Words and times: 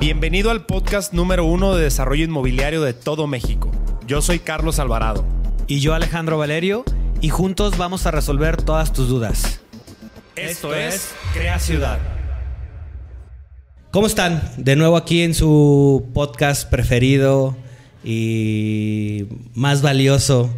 Bienvenido 0.00 0.50
al 0.50 0.64
podcast 0.64 1.12
número 1.12 1.44
uno 1.44 1.76
de 1.76 1.84
desarrollo 1.84 2.24
inmobiliario 2.24 2.80
de 2.80 2.94
todo 2.94 3.26
México. 3.26 3.70
Yo 4.06 4.22
soy 4.22 4.38
Carlos 4.38 4.78
Alvarado. 4.78 5.26
Y 5.66 5.80
yo 5.80 5.92
Alejandro 5.92 6.38
Valerio, 6.38 6.86
y 7.20 7.28
juntos 7.28 7.76
vamos 7.76 8.06
a 8.06 8.10
resolver 8.10 8.56
todas 8.56 8.94
tus 8.94 9.08
dudas. 9.08 9.60
Esto 10.36 10.74
es 10.74 11.10
Crea 11.34 11.58
Ciudad. 11.58 11.98
¿Cómo 13.90 14.06
están? 14.06 14.42
De 14.56 14.74
nuevo 14.74 14.96
aquí 14.96 15.20
en 15.20 15.34
su 15.34 16.08
podcast 16.14 16.70
preferido 16.70 17.54
y 18.02 19.26
más 19.52 19.82
valioso, 19.82 20.48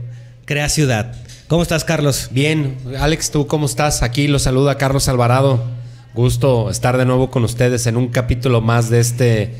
Crea 0.44 0.68
Ciudad. 0.68 1.16
¿Cómo 1.48 1.62
estás, 1.62 1.82
Carlos? 1.82 2.28
Bien, 2.30 2.76
Alex, 2.96 3.32
¿tú 3.32 3.48
cómo 3.48 3.66
estás? 3.66 4.04
Aquí 4.04 4.28
lo 4.28 4.38
saluda 4.38 4.78
Carlos 4.78 5.08
Alvarado. 5.08 5.81
Gusto 6.14 6.70
estar 6.70 6.98
de 6.98 7.06
nuevo 7.06 7.30
con 7.30 7.42
ustedes 7.44 7.86
en 7.86 7.96
un 7.96 8.08
capítulo 8.08 8.60
más 8.60 8.90
de 8.90 9.00
este 9.00 9.54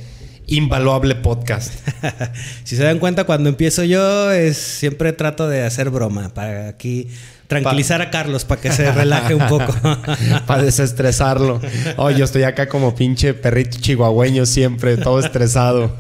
invaluable 0.47 1.15
podcast. 1.15 1.73
si 2.65 2.77
se 2.77 2.83
dan 2.83 2.99
cuenta, 2.99 3.25
cuando 3.25 3.49
empiezo 3.49 3.85
yo, 3.85 4.31
es, 4.31 4.59
siempre 4.59 5.13
trato 5.13 5.49
de 5.49 5.65
hacer 5.65 5.89
broma 5.89 6.35
para 6.35 6.69
aquí 6.69 7.09
tranquilizar 7.47 8.03
a 8.03 8.11
Carlos 8.11 8.45
para 8.45 8.61
que 8.61 8.71
se 8.71 8.91
relaje 8.93 9.35
un 9.35 9.47
poco. 9.47 9.75
para 10.47 10.63
desestresarlo. 10.63 11.61
Oh, 11.97 12.11
yo 12.11 12.25
estoy 12.25 12.43
acá 12.43 12.69
como 12.69 12.95
pinche 12.95 13.33
perrito 13.33 13.79
chihuahueño 13.81 14.45
siempre, 14.45 14.99
todo 14.99 15.21
estresado. 15.21 15.97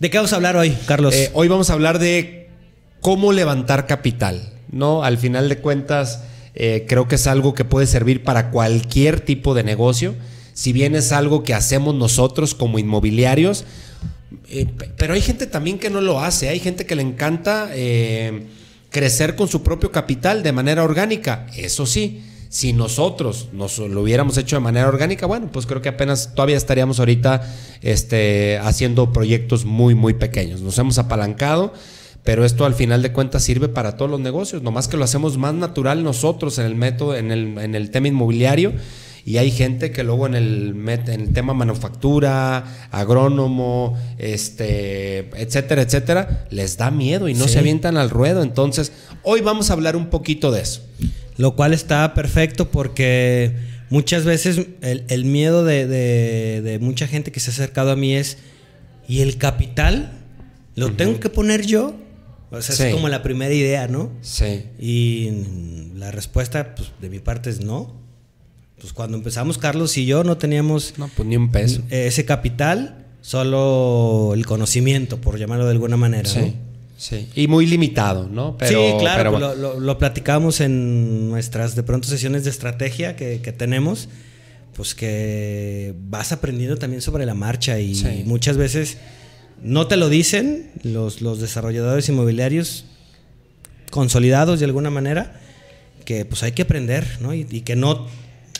¿De 0.00 0.10
qué 0.10 0.18
vamos 0.18 0.32
a 0.32 0.36
hablar 0.36 0.56
hoy, 0.56 0.76
Carlos? 0.86 1.14
Eh, 1.14 1.30
hoy 1.32 1.46
vamos 1.46 1.70
a 1.70 1.74
hablar 1.74 1.98
de 2.00 2.48
cómo 3.00 3.32
levantar 3.32 3.86
capital. 3.86 4.52
¿no? 4.72 5.04
Al 5.04 5.18
final 5.18 5.48
de 5.48 5.58
cuentas, 5.58 6.24
eh, 6.54 6.84
creo 6.88 7.08
que 7.08 7.14
es 7.14 7.26
algo 7.26 7.54
que 7.54 7.64
puede 7.64 7.86
servir 7.86 8.22
para 8.22 8.50
cualquier 8.50 9.20
tipo 9.20 9.54
de 9.54 9.64
negocio. 9.64 10.14
Si 10.52 10.72
bien 10.72 10.94
es 10.94 11.12
algo 11.12 11.42
que 11.44 11.54
hacemos 11.54 11.94
nosotros 11.94 12.54
como 12.54 12.78
inmobiliarios, 12.78 13.64
eh, 14.48 14.66
pero 14.96 15.14
hay 15.14 15.22
gente 15.22 15.46
también 15.46 15.78
que 15.78 15.90
no 15.90 16.00
lo 16.00 16.20
hace. 16.20 16.48
Hay 16.48 16.60
gente 16.60 16.84
que 16.84 16.94
le 16.94 17.02
encanta 17.02 17.70
eh, 17.72 18.46
crecer 18.90 19.34
con 19.34 19.48
su 19.48 19.62
propio 19.62 19.90
capital 19.90 20.42
de 20.42 20.52
manera 20.52 20.84
orgánica. 20.84 21.46
Eso 21.56 21.86
sí, 21.86 22.22
si 22.50 22.74
nosotros 22.74 23.48
nos 23.52 23.78
lo 23.78 24.02
hubiéramos 24.02 24.36
hecho 24.36 24.56
de 24.56 24.60
manera 24.60 24.88
orgánica, 24.88 25.24
bueno, 25.24 25.48
pues 25.50 25.64
creo 25.64 25.80
que 25.80 25.88
apenas 25.88 26.34
todavía 26.34 26.58
estaríamos 26.58 26.98
ahorita 26.98 27.50
este, 27.80 28.58
haciendo 28.58 29.10
proyectos 29.10 29.64
muy, 29.64 29.94
muy 29.94 30.12
pequeños. 30.12 30.60
Nos 30.60 30.78
hemos 30.78 30.98
apalancado 30.98 31.72
pero 32.24 32.44
esto 32.44 32.64
al 32.64 32.74
final 32.74 33.02
de 33.02 33.12
cuentas 33.12 33.42
sirve 33.42 33.68
para 33.68 33.96
todos 33.96 34.10
los 34.10 34.20
negocios, 34.20 34.62
nomás 34.62 34.86
que 34.86 34.96
lo 34.96 35.04
hacemos 35.04 35.38
más 35.38 35.54
natural 35.54 36.04
nosotros 36.04 36.58
en 36.58 36.66
el 36.66 36.76
método, 36.76 37.16
en 37.16 37.32
el, 37.32 37.58
en 37.58 37.74
el 37.74 37.90
tema 37.90 38.08
inmobiliario. 38.08 38.72
Y 39.24 39.36
hay 39.36 39.52
gente 39.52 39.92
que 39.92 40.02
luego 40.02 40.26
en 40.26 40.34
el, 40.34 40.74
en 40.88 41.20
el 41.20 41.32
tema 41.32 41.54
manufactura, 41.54 42.88
agrónomo, 42.90 43.96
este, 44.18 45.30
etcétera, 45.40 45.82
etcétera, 45.82 46.46
les 46.50 46.76
da 46.76 46.90
miedo 46.90 47.28
y 47.28 47.34
no 47.34 47.46
se 47.46 47.60
avientan 47.60 47.96
al 47.96 48.10
ruedo. 48.10 48.42
Entonces, 48.42 48.90
hoy 49.22 49.40
vamos 49.40 49.70
a 49.70 49.74
hablar 49.74 49.94
un 49.94 50.06
poquito 50.06 50.50
de 50.50 50.62
eso. 50.62 50.82
Lo 51.36 51.54
cual 51.54 51.72
está 51.72 52.14
perfecto 52.14 52.72
porque 52.72 53.54
muchas 53.90 54.24
veces 54.24 54.66
el, 54.80 55.24
miedo 55.24 55.64
de, 55.64 55.86
de, 55.86 56.78
mucha 56.80 57.06
gente 57.06 57.30
que 57.30 57.38
se 57.38 57.50
ha 57.50 57.54
acercado 57.54 57.92
a 57.92 57.96
mí 57.96 58.16
es, 58.16 58.38
¿y 59.06 59.20
el 59.20 59.38
capital? 59.38 60.10
¿Lo 60.74 60.92
tengo 60.92 61.20
que 61.20 61.28
poner 61.28 61.64
yo? 61.64 61.94
O 62.52 62.60
sea, 62.60 62.88
es 62.88 62.94
como 62.94 63.08
la 63.08 63.22
primera 63.22 63.52
idea, 63.52 63.88
¿no? 63.88 64.10
Sí. 64.20 64.64
Y 64.78 65.30
la 65.96 66.10
respuesta, 66.10 66.74
pues, 66.74 66.92
de 67.00 67.08
mi 67.08 67.18
parte 67.18 67.50
es 67.50 67.60
no. 67.60 67.94
Pues 68.80 68.92
cuando 68.92 69.16
empezamos, 69.16 69.58
Carlos 69.58 69.96
y 69.96 70.06
yo 70.06 70.24
no 70.24 70.36
teníamos... 70.36 70.94
No, 70.98 71.08
pues 71.08 71.26
ni 71.26 71.36
un 71.36 71.50
peso. 71.50 71.82
Ese 71.88 72.24
capital, 72.24 73.06
solo 73.20 74.32
el 74.34 74.44
conocimiento, 74.44 75.20
por 75.20 75.38
llamarlo 75.38 75.64
de 75.64 75.70
alguna 75.70 75.96
manera, 75.96 76.28
sí. 76.28 76.54
Sí, 76.96 77.28
y 77.34 77.48
muy 77.48 77.66
limitado, 77.66 78.28
¿no? 78.28 78.56
Pero, 78.56 78.80
sí, 78.80 78.94
claro, 79.00 79.32
pues, 79.32 79.58
lo, 79.58 79.80
lo, 79.80 79.98
platicamos 79.98 80.60
en 80.60 81.30
nuestras 81.30 81.74
de 81.74 81.82
pronto 81.82 82.06
sesiones 82.06 82.44
de 82.44 82.50
estrategia 82.50 83.16
que, 83.16 83.38
tenemos, 83.56 84.08
pues 84.76 84.94
que 84.94 85.94
vas 86.08 86.30
aprendiendo 86.30 86.76
también 86.76 87.02
sobre 87.02 87.26
la 87.26 87.34
marcha 87.34 87.80
y 87.80 88.22
muchas 88.24 88.56
veces 88.56 88.98
no 89.62 89.86
te 89.86 89.96
lo 89.96 90.08
dicen 90.08 90.70
los, 90.82 91.22
los 91.22 91.40
desarrolladores 91.40 92.08
inmobiliarios 92.08 92.84
consolidados 93.90 94.58
de 94.58 94.66
alguna 94.66 94.90
manera, 94.90 95.40
que 96.04 96.24
pues 96.24 96.42
hay 96.42 96.52
que 96.52 96.62
aprender, 96.62 97.06
¿no? 97.20 97.32
Y, 97.34 97.44
que 97.44 97.76
no, 97.76 98.06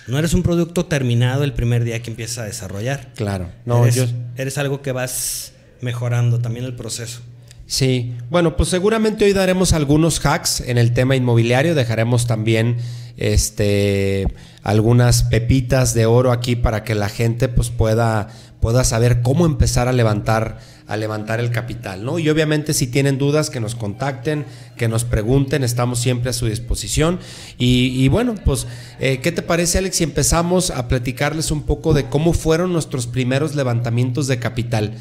no 0.07 0.19
eres 0.19 0.35
un 0.35 0.43
producto 0.43 0.87
terminado 0.87 1.43
el 1.45 1.53
primer 1.55 1.85
día 1.85 2.01
que 2.03 2.11
empiezas 2.11 2.39
a 2.39 2.45
desarrollar. 2.45 3.13
Claro, 3.17 3.51
no, 3.65 3.85
eres, 3.85 4.15
eres 4.37 4.59
algo 4.59 4.83
que 4.83 4.93
vas 4.93 5.53
mejorando 5.81 6.39
también 6.39 6.65
el 6.65 6.75
proceso. 6.75 7.21
Sí, 7.67 8.15
bueno, 8.29 8.57
pues 8.57 8.69
seguramente 8.69 9.25
hoy 9.25 9.33
daremos 9.33 9.73
algunos 9.73 10.21
hacks 10.25 10.61
en 10.61 10.77
el 10.77 10.93
tema 10.93 11.17
inmobiliario, 11.17 11.75
dejaremos 11.75 12.27
también 12.27 12.77
este 13.17 14.27
algunas 14.63 15.25
pepitas 15.25 15.95
de 15.95 16.07
oro 16.07 16.33
aquí 16.33 16.57
para 16.57 16.85
que 16.85 16.95
la 16.95 17.09
gente 17.09 17.49
pues 17.49 17.71
pueda 17.71 18.29
pueda 18.63 18.85
saber 18.85 19.21
cómo 19.21 19.45
empezar 19.45 19.89
a 19.89 19.93
levantar 19.93 20.59
a 20.87 20.97
levantar 20.97 21.41
el 21.41 21.51
capital, 21.51 22.05
¿no? 22.05 22.19
Y 22.19 22.29
obviamente 22.29 22.75
si 22.75 22.87
tienen 22.87 23.17
dudas 23.17 23.51
que 23.51 23.61
nos 23.61 23.75
contacten, 23.75 24.45
que 24.77 24.89
nos 24.89 25.05
pregunten, 25.05 25.65
estamos 25.65 26.01
siempre 26.01 26.31
a 26.31 26.33
su 26.33 26.47
disposición. 26.47 27.19
Y, 27.57 28.07
bueno, 28.09 28.35
pues, 28.45 28.67
eh, 29.01 29.21
¿qué 29.23 29.33
te 29.33 29.41
parece 29.41 29.79
Alex 29.79 29.97
si 29.97 30.05
empezamos 30.05 30.71
a 30.71 30.89
platicarles 30.89 31.51
un 31.51 31.63
poco 31.63 31.95
de 31.95 32.07
cómo 32.07 32.33
fueron 32.35 32.73
nuestros 32.73 33.07
primeros 33.07 33.55
levantamientos 33.55 34.27
de 34.27 34.39
capital? 34.39 34.95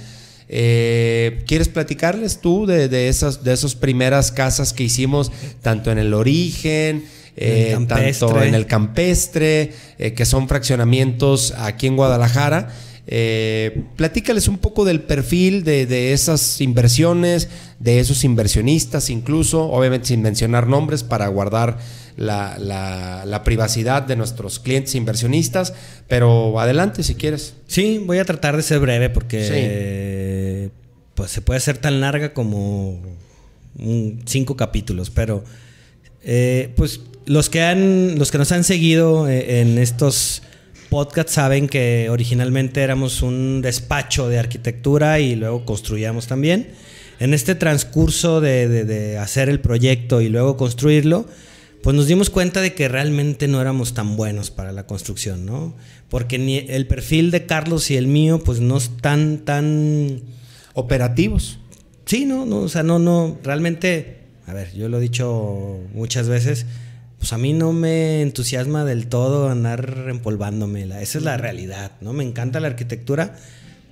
Eh, 0.47 1.43
¿Quieres 1.45 1.67
platicarles 1.67 2.39
tú 2.39 2.65
de, 2.65 3.09
esas 3.09 3.43
de 3.43 3.53
esas 3.53 3.75
primeras 3.75 4.31
casas 4.31 4.71
que 4.73 4.83
hicimos, 4.83 5.31
tanto 5.61 5.91
en 5.91 5.97
el 5.97 6.13
origen, 6.13 7.03
eh, 7.35 7.77
tanto 7.87 8.41
en 8.41 8.55
el 8.55 8.65
campestre, 8.65 9.73
que 9.97 10.25
son 10.25 10.47
fraccionamientos 10.47 11.53
aquí 11.57 11.87
en 11.87 11.97
Guadalajara? 11.97 12.69
Eh, 13.13 13.83
platícales 13.97 14.47
un 14.47 14.57
poco 14.57 14.85
del 14.85 15.01
perfil 15.01 15.65
de, 15.65 16.13
esas 16.13 16.61
inversiones, 16.61 17.49
de 17.77 17.99
esos 17.99 18.23
inversionistas 18.23 19.09
incluso, 19.09 19.69
obviamente 19.69 20.07
sin 20.07 20.21
mencionar 20.21 20.65
nombres 20.67 21.03
para 21.03 21.27
guardar 21.27 21.77
la, 22.15 23.41
privacidad 23.43 24.03
de 24.03 24.15
nuestros 24.15 24.59
clientes 24.59 24.95
inversionistas, 24.95 25.73
pero 26.07 26.57
adelante 26.61 27.03
si 27.03 27.15
quieres. 27.15 27.55
Sí, 27.67 28.01
voy 28.01 28.19
a 28.19 28.23
tratar 28.23 28.55
de 28.55 28.63
ser 28.63 28.79
breve 28.79 29.09
porque 29.09 30.71
pues 31.13 31.31
se 31.31 31.41
puede 31.41 31.57
hacer 31.57 31.79
tan 31.79 31.99
larga 31.99 32.33
como 32.33 32.97
cinco 34.23 34.55
capítulos, 34.55 35.09
pero 35.09 35.43
eh, 36.23 36.71
pues 36.77 37.01
los 37.25 37.49
que 37.49 37.61
han, 37.61 38.17
los 38.17 38.31
que 38.31 38.37
nos 38.37 38.53
han 38.53 38.63
seguido 38.63 39.27
eh, 39.27 39.59
en 39.59 39.77
estos 39.79 40.43
podcast 40.91 41.29
saben 41.29 41.69
que 41.69 42.09
originalmente 42.09 42.81
éramos 42.81 43.21
un 43.21 43.61
despacho 43.61 44.27
de 44.27 44.37
arquitectura 44.37 45.21
y 45.21 45.37
luego 45.37 45.63
construíamos 45.63 46.27
también. 46.27 46.67
En 47.21 47.33
este 47.33 47.55
transcurso 47.55 48.41
de, 48.41 49.17
hacer 49.17 49.47
el 49.47 49.61
proyecto 49.61 50.19
y 50.19 50.27
luego 50.27 50.57
construirlo, 50.57 51.25
pues 51.81 51.95
nos 51.95 52.07
dimos 52.07 52.29
cuenta 52.29 52.59
de 52.59 52.73
que 52.73 52.89
realmente 52.89 53.47
no 53.47 53.61
éramos 53.61 53.93
tan 53.93 54.17
buenos 54.17 54.51
para 54.51 54.73
la 54.73 54.85
construcción, 54.85 55.45
¿no? 55.45 55.73
Porque 56.09 56.37
ni 56.37 56.57
el 56.57 56.87
perfil 56.87 57.31
de 57.31 57.45
Carlos 57.45 57.89
y 57.89 57.95
el 57.95 58.07
mío, 58.07 58.41
pues 58.43 58.59
no 58.59 58.75
están 58.75 59.45
tan 59.45 60.19
operativos. 60.73 61.59
Sí, 62.05 62.25
no, 62.25 62.45
no, 62.45 62.57
o 62.57 62.67
sea, 62.67 62.83
no, 62.83 62.99
no, 62.99 63.39
realmente, 63.43 64.17
a 64.45 64.53
ver, 64.53 64.73
yo 64.73 64.89
lo 64.89 64.97
he 64.97 65.01
dicho 65.01 65.79
muchas 65.93 66.27
veces, 66.27 66.65
pues 67.21 67.33
a 67.33 67.37
mí 67.37 67.53
no 67.53 67.71
me 67.71 68.23
entusiasma 68.23 68.83
del 68.83 69.05
todo 69.05 69.47
andar 69.47 70.07
empolvándome. 70.09 70.85
Esa 71.03 71.19
es 71.19 71.23
la 71.23 71.37
realidad, 71.37 71.91
¿no? 72.01 72.13
Me 72.13 72.23
encanta 72.23 72.59
la 72.59 72.65
arquitectura, 72.65 73.35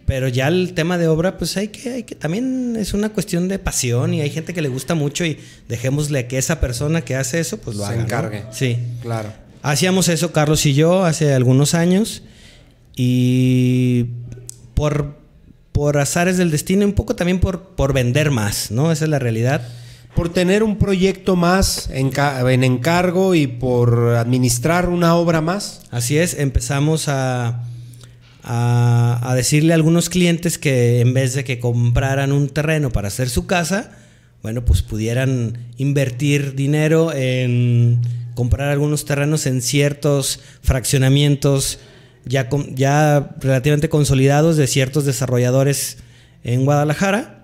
pero 0.08 0.28
ya 0.28 0.48
el 0.48 0.74
tema 0.74 0.98
de 0.98 1.08
obra, 1.08 1.38
pues 1.38 1.56
hay 1.56 1.68
que, 1.68 1.92
hay 1.92 2.04
que, 2.06 2.16
también 2.16 2.76
es 2.76 2.96
una 2.96 3.10
cuestión 3.10 3.48
de 3.48 3.60
pasión 3.60 4.16
y 4.16 4.22
hay 4.22 4.32
gente 4.32 4.56
que 4.56 4.64
le 4.64 4.68
gusta 4.68 4.96
mucho 4.96 5.26
y 5.26 5.38
dejémosle 5.68 6.26
que 6.26 6.40
esa 6.40 6.60
persona 6.60 7.02
que 7.02 7.16
hace 7.16 7.40
eso, 7.40 7.60
pues 7.60 7.78
lo 7.78 7.86
Se 7.86 7.92
haga. 7.92 8.02
encargue. 8.02 8.44
Sí. 8.52 8.80
Claro. 9.04 9.32
Hacíamos 9.62 10.10
eso 10.10 10.32
Carlos 10.32 10.66
y 10.66 10.74
yo 10.74 11.06
hace 11.06 11.32
algunos 11.32 11.76
años 11.76 12.24
y 12.96 14.08
por, 14.74 15.18
por 15.72 16.00
azares 16.00 16.38
del 16.38 16.50
destino, 16.50 16.84
un 16.84 16.94
poco 16.94 17.16
también 17.16 17.40
por, 17.40 17.76
por 17.76 17.94
vender 17.94 18.32
más, 18.32 18.72
¿no? 18.72 18.92
Esa 18.92 19.06
es 19.06 19.12
la 19.12 19.20
realidad 19.20 19.62
por 20.20 20.28
tener 20.28 20.64
un 20.64 20.76
proyecto 20.76 21.38
más 21.38 21.90
en, 21.94 22.12
encargo 22.66 23.36
y 23.36 23.48
por 23.48 24.18
administrar 24.18 24.90
una 24.90 25.16
obra 25.16 25.40
más. 25.40 25.84
Así 25.92 26.18
es, 26.18 26.34
empezamos 26.34 27.08
a, 27.08 27.64
a, 28.44 29.34
decirle 29.34 29.72
a 29.72 29.76
algunos 29.76 30.10
clientes 30.10 30.58
que 30.58 31.00
en 31.00 31.14
vez 31.14 31.36
de 31.36 31.46
que 31.46 31.62
compraran 31.62 32.34
un 32.34 32.50
terreno 32.50 32.90
para 32.90 33.08
hacer 33.08 33.30
su 33.30 33.48
casa, 33.48 33.92
bueno, 34.44 34.66
pues 34.66 34.82
pudieran 34.82 35.58
invertir 35.78 36.54
dinero 36.54 37.14
en 37.14 38.02
comprar 38.36 38.68
algunos 38.68 39.06
terrenos 39.06 39.46
en 39.46 39.62
ciertos 39.62 40.42
fraccionamientos 40.62 41.80
ya, 42.26 42.50
ya 42.76 43.38
relativamente 43.40 43.88
consolidados 43.88 44.58
de 44.58 44.68
ciertos 44.68 45.06
desarrolladores 45.06 46.00
en 46.44 46.66
Guadalajara. 46.66 47.39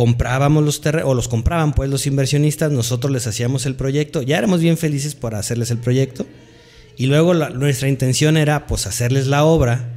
Comprábamos 0.00 0.64
los 0.64 0.80
terrenos, 0.80 1.10
o 1.10 1.14
los 1.14 1.28
compraban 1.28 1.74
pues 1.74 1.90
los 1.90 2.06
inversionistas, 2.06 2.72
nosotros 2.72 3.12
les 3.12 3.26
hacíamos 3.26 3.66
el 3.66 3.74
proyecto, 3.74 4.22
ya 4.22 4.38
éramos 4.38 4.62
bien 4.62 4.78
felices 4.78 5.14
por 5.14 5.34
hacerles 5.34 5.70
el 5.70 5.76
proyecto. 5.76 6.24
Y 6.96 7.04
luego 7.04 7.34
nuestra 7.34 7.86
intención 7.86 8.38
era 8.38 8.66
pues 8.66 8.86
hacerles 8.86 9.26
la 9.26 9.44
obra 9.44 9.90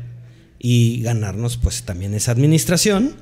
y 0.60 1.02
ganarnos 1.04 1.56
pues 1.56 1.84
también 1.84 2.14
esa 2.16 2.34
administración. 2.34 3.16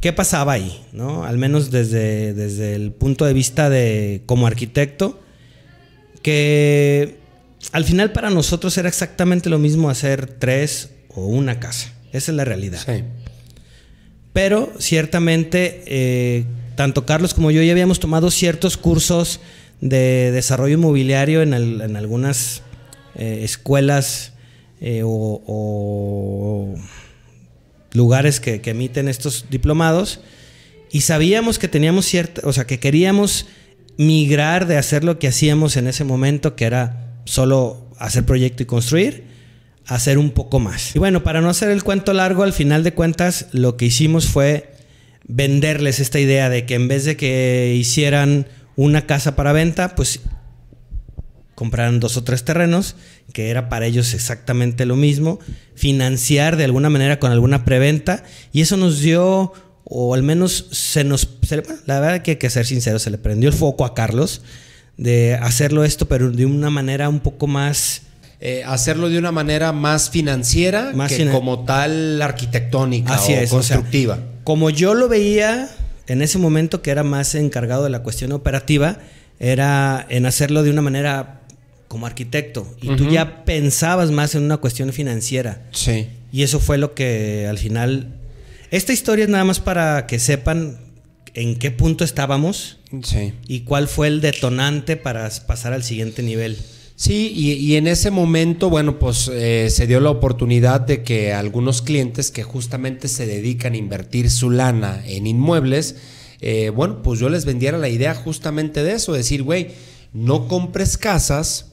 ¿Qué 0.00 0.12
pasaba 0.12 0.52
ahí? 0.52 0.80
¿no? 0.92 1.24
Al 1.24 1.38
menos 1.38 1.72
desde, 1.72 2.32
desde 2.32 2.76
el 2.76 2.92
punto 2.92 3.24
de 3.24 3.32
vista 3.32 3.68
de 3.68 4.22
como 4.26 4.46
arquitecto, 4.46 5.20
que 6.22 7.18
al 7.72 7.84
final 7.84 8.12
para 8.12 8.30
nosotros 8.30 8.78
era 8.78 8.88
exactamente 8.88 9.50
lo 9.50 9.58
mismo 9.58 9.90
hacer 9.90 10.28
tres 10.28 10.90
o 11.08 11.26
una 11.26 11.58
casa. 11.58 11.94
Esa 12.12 12.30
es 12.30 12.36
la 12.36 12.44
realidad. 12.44 12.80
Pero 14.32 14.72
ciertamente, 14.78 15.82
eh, 15.86 16.44
tanto 16.76 17.04
Carlos 17.04 17.34
como 17.34 17.50
yo 17.50 17.62
ya 17.62 17.72
habíamos 17.72 18.00
tomado 18.00 18.30
ciertos 18.30 18.76
cursos 18.76 19.40
de 19.80 20.30
desarrollo 20.30 20.74
inmobiliario 20.74 21.42
en, 21.42 21.54
algunas 21.96 22.62
eh, 23.16 23.40
escuelas 23.42 24.34
eh, 24.80 25.02
o, 25.04 26.74
lugares 27.92 28.40
que, 28.40 28.60
que, 28.60 28.70
emiten 28.70 29.08
estos 29.08 29.46
diplomados. 29.50 30.20
Y 30.92 31.02
sabíamos 31.02 31.58
que 31.58 31.68
teníamos 31.68 32.06
cierta, 32.06 32.42
o 32.44 32.52
sea, 32.52 32.66
que 32.66 32.78
queríamos 32.78 33.46
migrar 33.96 34.66
de 34.66 34.76
hacer 34.76 35.04
lo 35.04 35.18
que 35.18 35.28
hacíamos 35.28 35.76
en 35.76 35.86
ese 35.86 36.04
momento, 36.04 36.56
que 36.56 36.64
era 36.64 37.14
solo 37.24 37.90
hacer 37.98 38.24
proyecto 38.24 38.62
y 38.62 38.66
construir, 38.66 39.24
hacer 39.90 40.18
un 40.18 40.30
poco 40.30 40.60
más. 40.60 40.94
Y 40.94 41.00
bueno, 41.00 41.24
para 41.24 41.40
no 41.40 41.50
hacer 41.50 41.70
el 41.70 41.82
cuento 41.82 42.12
largo, 42.12 42.44
al 42.44 42.52
final 42.52 42.84
de 42.84 42.94
cuentas, 42.94 43.48
lo 43.50 43.76
que 43.76 43.86
hicimos 43.86 44.28
fue 44.28 44.72
venderles 45.26 45.98
esta 45.98 46.20
idea 46.20 46.48
de 46.48 46.64
que 46.64 46.74
en 46.74 46.86
vez 46.86 47.04
de 47.04 47.16
que 47.16 47.74
hicieran 47.76 48.46
una 48.76 49.06
casa 49.06 49.34
para 49.34 49.52
venta, 49.52 49.96
pues 49.96 50.20
compraran 51.56 51.98
dos 51.98 52.16
o 52.16 52.22
tres 52.22 52.44
terrenos, 52.44 52.94
que 53.32 53.50
era 53.50 53.68
para 53.68 53.84
ellos 53.84 54.14
exactamente 54.14 54.86
lo 54.86 54.94
mismo, 54.94 55.40
financiar 55.74 56.56
de 56.56 56.64
alguna 56.64 56.88
manera 56.88 57.18
con 57.18 57.32
alguna 57.32 57.64
preventa, 57.64 58.22
y 58.52 58.60
eso 58.60 58.76
nos 58.76 59.00
dio, 59.00 59.52
o 59.82 60.14
al 60.14 60.22
menos 60.22 60.68
se 60.70 61.02
nos, 61.02 61.28
la 61.86 61.98
verdad 61.98 62.22
que 62.22 62.30
hay 62.32 62.36
que 62.36 62.48
ser 62.48 62.64
sincero, 62.64 63.00
se 63.00 63.10
le 63.10 63.18
prendió 63.18 63.50
el 63.50 63.56
foco 63.56 63.84
a 63.84 63.94
Carlos, 63.94 64.42
de 64.96 65.34
hacerlo 65.34 65.82
esto, 65.82 66.06
pero 66.06 66.30
de 66.30 66.46
una 66.46 66.70
manera 66.70 67.08
un 67.08 67.18
poco 67.18 67.48
más... 67.48 68.02
Eh, 68.42 68.62
hacerlo 68.64 69.10
de 69.10 69.18
una 69.18 69.32
manera 69.32 69.72
más 69.72 70.08
financiera 70.08 70.92
que 71.08 71.28
como 71.30 71.64
tal 71.64 72.22
arquitectónica 72.22 73.20
o 73.20 73.48
constructiva. 73.50 74.18
como 74.44 74.70
yo 74.70 74.94
lo 74.94 75.08
veía 75.08 75.68
en 76.06 76.22
ese 76.22 76.38
momento 76.38 76.80
que 76.80 76.90
era 76.90 77.02
más 77.02 77.34
encargado 77.34 77.84
de 77.84 77.90
la 77.90 78.02
cuestión 78.02 78.32
operativa, 78.32 78.96
era 79.38 80.06
en 80.08 80.26
hacerlo 80.26 80.62
de 80.62 80.70
una 80.70 80.82
manera 80.82 81.42
como 81.86 82.06
arquitecto. 82.06 82.66
Y 82.80 82.96
tú 82.96 83.08
ya 83.08 83.44
pensabas 83.44 84.10
más 84.10 84.34
en 84.34 84.42
una 84.42 84.56
cuestión 84.56 84.92
financiera. 84.92 85.62
Sí. 85.72 86.08
Y 86.32 86.42
eso 86.42 86.60
fue 86.60 86.78
lo 86.78 86.94
que 86.94 87.46
al 87.48 87.58
final... 87.58 88.14
Esta 88.70 88.92
historia 88.92 89.24
es 89.24 89.28
nada 89.28 89.44
más 89.44 89.60
para 89.60 90.06
que 90.06 90.18
sepan 90.18 90.78
en 91.34 91.56
qué 91.58 91.70
punto 91.70 92.04
estábamos 92.04 92.78
sí. 93.02 93.32
y 93.46 93.60
cuál 93.60 93.86
fue 93.86 94.08
el 94.08 94.20
detonante 94.20 94.96
para 94.96 95.28
pasar 95.46 95.72
al 95.72 95.82
siguiente 95.82 96.22
nivel. 96.22 96.58
Sí, 97.00 97.32
y, 97.34 97.76
en 97.76 97.86
ese 97.86 98.10
momento, 98.10 98.68
bueno, 98.68 98.98
pues 98.98 99.30
eh, 99.32 99.70
se 99.70 99.86
dio 99.86 100.00
la 100.00 100.10
oportunidad 100.10 100.82
de 100.82 101.02
que 101.02 101.32
algunos 101.32 101.80
clientes 101.80 102.30
que 102.30 102.42
justamente 102.42 103.08
se 103.08 103.24
dedican 103.24 103.72
a 103.72 103.78
invertir 103.78 104.30
su 104.30 104.50
lana 104.50 105.02
en 105.06 105.26
inmuebles, 105.26 105.96
eh, 106.42 106.68
bueno, 106.68 107.00
pues 107.00 107.18
yo 107.18 107.30
les 107.30 107.46
vendiera 107.46 107.78
la 107.78 107.88
idea 107.88 108.14
justamente 108.14 108.82
de 108.82 108.92
eso, 108.92 109.14
decir, 109.14 109.44
güey, 109.44 109.68
no 110.12 110.46
compres 110.46 110.98
casas 110.98 111.72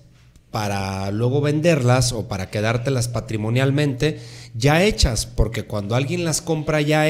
para 0.50 1.12
luego 1.12 1.42
venderlas 1.42 2.14
o 2.14 2.30
para 2.30 2.50
quedártelas 2.50 3.10
patrimonialmente 3.10 4.22
ya 4.56 4.82
hechas, 4.82 5.26
porque 5.26 5.64
cuando 5.64 5.96
alguien 5.96 6.24
las 6.24 6.42
compra 6.42 6.80
ya 6.80 7.06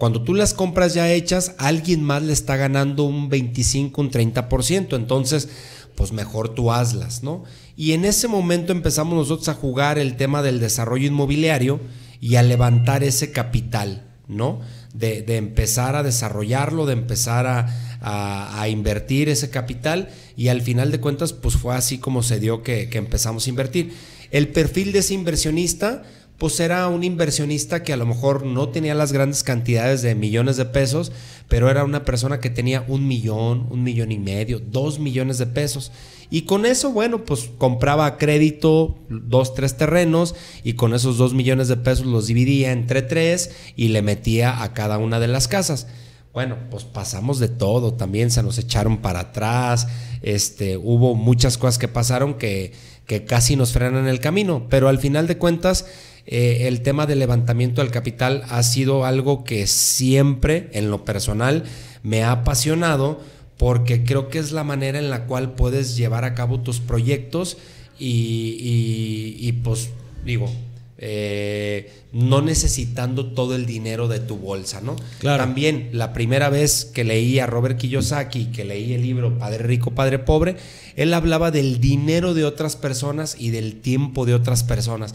cuando 0.00 0.22
tú 0.22 0.32
las 0.32 0.54
compras 0.54 0.94
ya 0.94 1.12
hechas, 1.12 1.54
alguien 1.58 2.02
más 2.02 2.22
le 2.22 2.32
está 2.32 2.56
ganando 2.56 3.04
un 3.04 3.28
25, 3.28 4.00
un 4.00 4.10
30%. 4.10 4.96
Entonces, 4.96 5.50
pues 5.94 6.12
mejor 6.12 6.54
tú 6.54 6.72
hazlas, 6.72 7.22
¿no? 7.22 7.44
Y 7.76 7.92
en 7.92 8.04
ese 8.04 8.28
momento 8.28 8.72
empezamos 8.72 9.14
nosotros 9.14 9.48
a 9.48 9.54
jugar 9.54 9.98
el 9.98 10.16
tema 10.16 10.42
del 10.42 10.60
desarrollo 10.60 11.06
inmobiliario 11.06 11.80
y 12.20 12.36
a 12.36 12.42
levantar 12.42 13.04
ese 13.04 13.32
capital, 13.32 14.06
¿no? 14.28 14.60
De, 14.94 15.24
empezar 15.36 15.96
a 15.96 16.02
desarrollarlo, 16.02 16.84
de 16.86 16.92
empezar 16.94 17.46
a, 17.46 18.68
invertir 18.68 19.28
ese 19.28 19.50
capital 19.50 20.08
y 20.36 20.48
al 20.48 20.62
final 20.62 20.90
de 20.90 21.00
cuentas, 21.00 21.32
pues 21.32 21.56
fue 21.56 21.74
así 21.74 21.98
como 21.98 22.22
se 22.22 22.40
dio 22.40 22.62
que 22.62 22.88
empezamos 22.92 23.46
a 23.46 23.50
invertir. 23.50 23.92
El 24.30 24.48
perfil 24.48 24.92
de 24.92 25.00
ese 25.00 25.14
inversionista, 25.14 26.04
pues 26.40 26.58
era 26.58 26.88
un 26.88 27.04
inversionista 27.04 27.82
que 27.82 27.92
a 27.92 27.98
lo 27.98 28.06
mejor 28.06 28.46
no 28.46 28.70
tenía 28.70 28.94
las 28.94 29.12
grandes 29.12 29.44
cantidades 29.44 30.00
de 30.00 30.14
millones 30.14 30.56
de 30.56 30.64
pesos, 30.64 31.12
pero 31.48 31.68
era 31.68 31.84
una 31.84 32.06
persona 32.06 32.40
que 32.40 32.48
tenía 32.48 32.82
un 32.88 33.06
millón, 33.06 33.66
un 33.68 33.82
millón 33.82 34.10
y 34.10 34.18
medio, 34.18 34.58
dos 34.58 34.98
millones 34.98 35.36
de 35.36 35.44
pesos. 35.44 35.92
Y 36.30 36.42
con 36.42 36.64
eso, 36.64 36.92
bueno, 36.92 37.26
pues 37.26 37.50
compraba 37.58 38.06
a 38.06 38.16
crédito 38.16 38.96
dos, 39.10 39.52
tres 39.52 39.76
terrenos 39.76 40.34
y 40.64 40.72
con 40.72 40.94
esos 40.94 41.18
dos 41.18 41.34
millones 41.34 41.68
de 41.68 41.76
pesos 41.76 42.06
los 42.06 42.26
dividía 42.26 42.72
entre 42.72 43.02
tres 43.02 43.50
y 43.76 43.88
le 43.88 44.00
metía 44.00 44.62
a 44.62 44.72
cada 44.72 44.96
una 44.96 45.20
de 45.20 45.28
las 45.28 45.46
casas. 45.46 45.88
Bueno, 46.32 46.56
pues 46.70 46.84
pasamos 46.84 47.38
de 47.38 47.48
todo, 47.48 47.92
también 47.92 48.30
se 48.30 48.42
nos 48.42 48.56
echaron 48.56 49.02
para 49.02 49.20
atrás, 49.20 49.88
este, 50.22 50.78
hubo 50.78 51.14
muchas 51.14 51.58
cosas 51.58 51.76
que 51.76 51.88
pasaron 51.88 52.38
que, 52.38 52.72
que 53.04 53.26
casi 53.26 53.56
nos 53.56 53.72
frenan 53.72 54.08
el 54.08 54.20
camino, 54.20 54.68
pero 54.70 54.88
al 54.88 55.00
final 55.00 55.26
de 55.26 55.36
cuentas 55.36 55.84
eh, 56.26 56.68
el 56.68 56.82
tema 56.82 57.06
del 57.06 57.18
levantamiento 57.18 57.80
del 57.82 57.90
capital 57.90 58.44
ha 58.48 58.62
sido 58.62 59.04
algo 59.04 59.44
que 59.44 59.66
siempre, 59.66 60.68
en 60.72 60.90
lo 60.90 61.04
personal, 61.04 61.64
me 62.02 62.22
ha 62.22 62.32
apasionado 62.32 63.20
porque 63.56 64.04
creo 64.04 64.28
que 64.28 64.38
es 64.38 64.52
la 64.52 64.64
manera 64.64 64.98
en 64.98 65.10
la 65.10 65.26
cual 65.26 65.52
puedes 65.52 65.96
llevar 65.96 66.24
a 66.24 66.34
cabo 66.34 66.60
tus 66.60 66.80
proyectos 66.80 67.58
y, 67.98 69.52
pues 69.62 69.90
digo, 70.24 70.50
eh, 70.96 71.92
no 72.12 72.40
necesitando 72.40 73.32
todo 73.32 73.54
el 73.54 73.66
dinero 73.66 74.08
de 74.08 74.18
tu 74.18 74.36
bolsa, 74.36 74.80
¿no? 74.80 74.96
También 75.20 75.90
la 75.92 76.14
primera 76.14 76.48
vez 76.48 76.86
que 76.86 77.04
leí 77.04 77.38
a 77.38 77.46
Robert 77.46 77.78
Kiyosaki, 77.78 78.46
que 78.46 78.64
leí 78.64 78.94
el 78.94 79.02
libro 79.02 79.38
Padre 79.38 79.64
Rico, 79.64 79.90
Padre 79.90 80.18
Pobre, 80.18 80.56
él 80.96 81.12
hablaba 81.12 81.50
del 81.50 81.80
dinero 81.80 82.32
de 82.32 82.44
otras 82.44 82.76
personas 82.76 83.36
y 83.38 83.50
del 83.50 83.80
tiempo 83.80 84.24
de 84.24 84.34
otras 84.34 84.64
personas. 84.64 85.14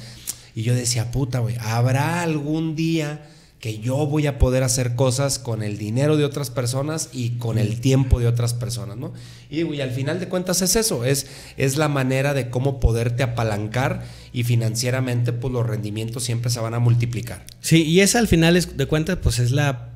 Y 0.55 0.63
yo 0.63 0.73
decía, 0.73 1.11
puta, 1.11 1.39
güey, 1.39 1.57
¿habrá 1.59 2.23
algún 2.23 2.75
día 2.75 3.27
que 3.65 3.79
yo 3.79 4.05
voy 4.05 4.27
a 4.27 4.37
poder 4.37 4.61
hacer 4.61 4.95
cosas 4.95 5.39
con 5.39 5.63
el 5.63 5.77
dinero 5.77 6.17
de 6.17 6.23
otras 6.23 6.51
personas 6.51 7.09
y 7.11 7.31
con 7.31 7.57
el 7.57 7.81
tiempo 7.81 8.19
de 8.19 8.27
otras 8.27 8.53
personas, 8.53 8.95
¿no? 8.95 9.11
Y, 9.49 9.81
al 9.81 9.89
final 9.89 10.19
de 10.19 10.27
cuentas 10.27 10.61
es 10.61 10.75
eso, 10.75 11.03
es, 11.03 11.27
es 11.57 11.75
la 11.75 11.87
manera 11.87 12.35
de 12.35 12.51
cómo 12.51 12.79
poderte 12.79 13.23
apalancar 13.23 14.05
y 14.33 14.43
financieramente 14.43 15.33
pues 15.33 15.51
los 15.51 15.65
rendimientos 15.65 16.23
siempre 16.23 16.51
se 16.51 16.59
van 16.59 16.75
a 16.75 16.79
multiplicar. 16.79 17.43
Sí, 17.59 17.83
y 17.83 18.01
esa 18.01 18.19
al 18.19 18.27
final 18.27 18.53
de 18.53 18.85
cuentas 18.85 19.17
pues 19.21 19.39
es 19.39 19.49
la, 19.49 19.89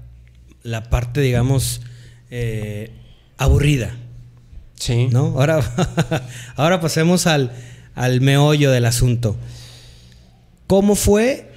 la 0.63 0.89
parte, 0.89 1.22
digamos, 1.22 1.82
eh, 2.32 2.89
aburrida. 3.38 3.96
Sí. 4.80 5.10
¿No? 5.12 5.25
Ahora, 5.38 5.62
ahora 6.56 6.82
pasemos 6.82 7.28
al, 7.28 7.51
al 7.94 8.20
meollo 8.22 8.72
del 8.72 8.86
asunto. 8.86 9.38
¿Cómo 10.70 10.94
fue? 10.94 11.50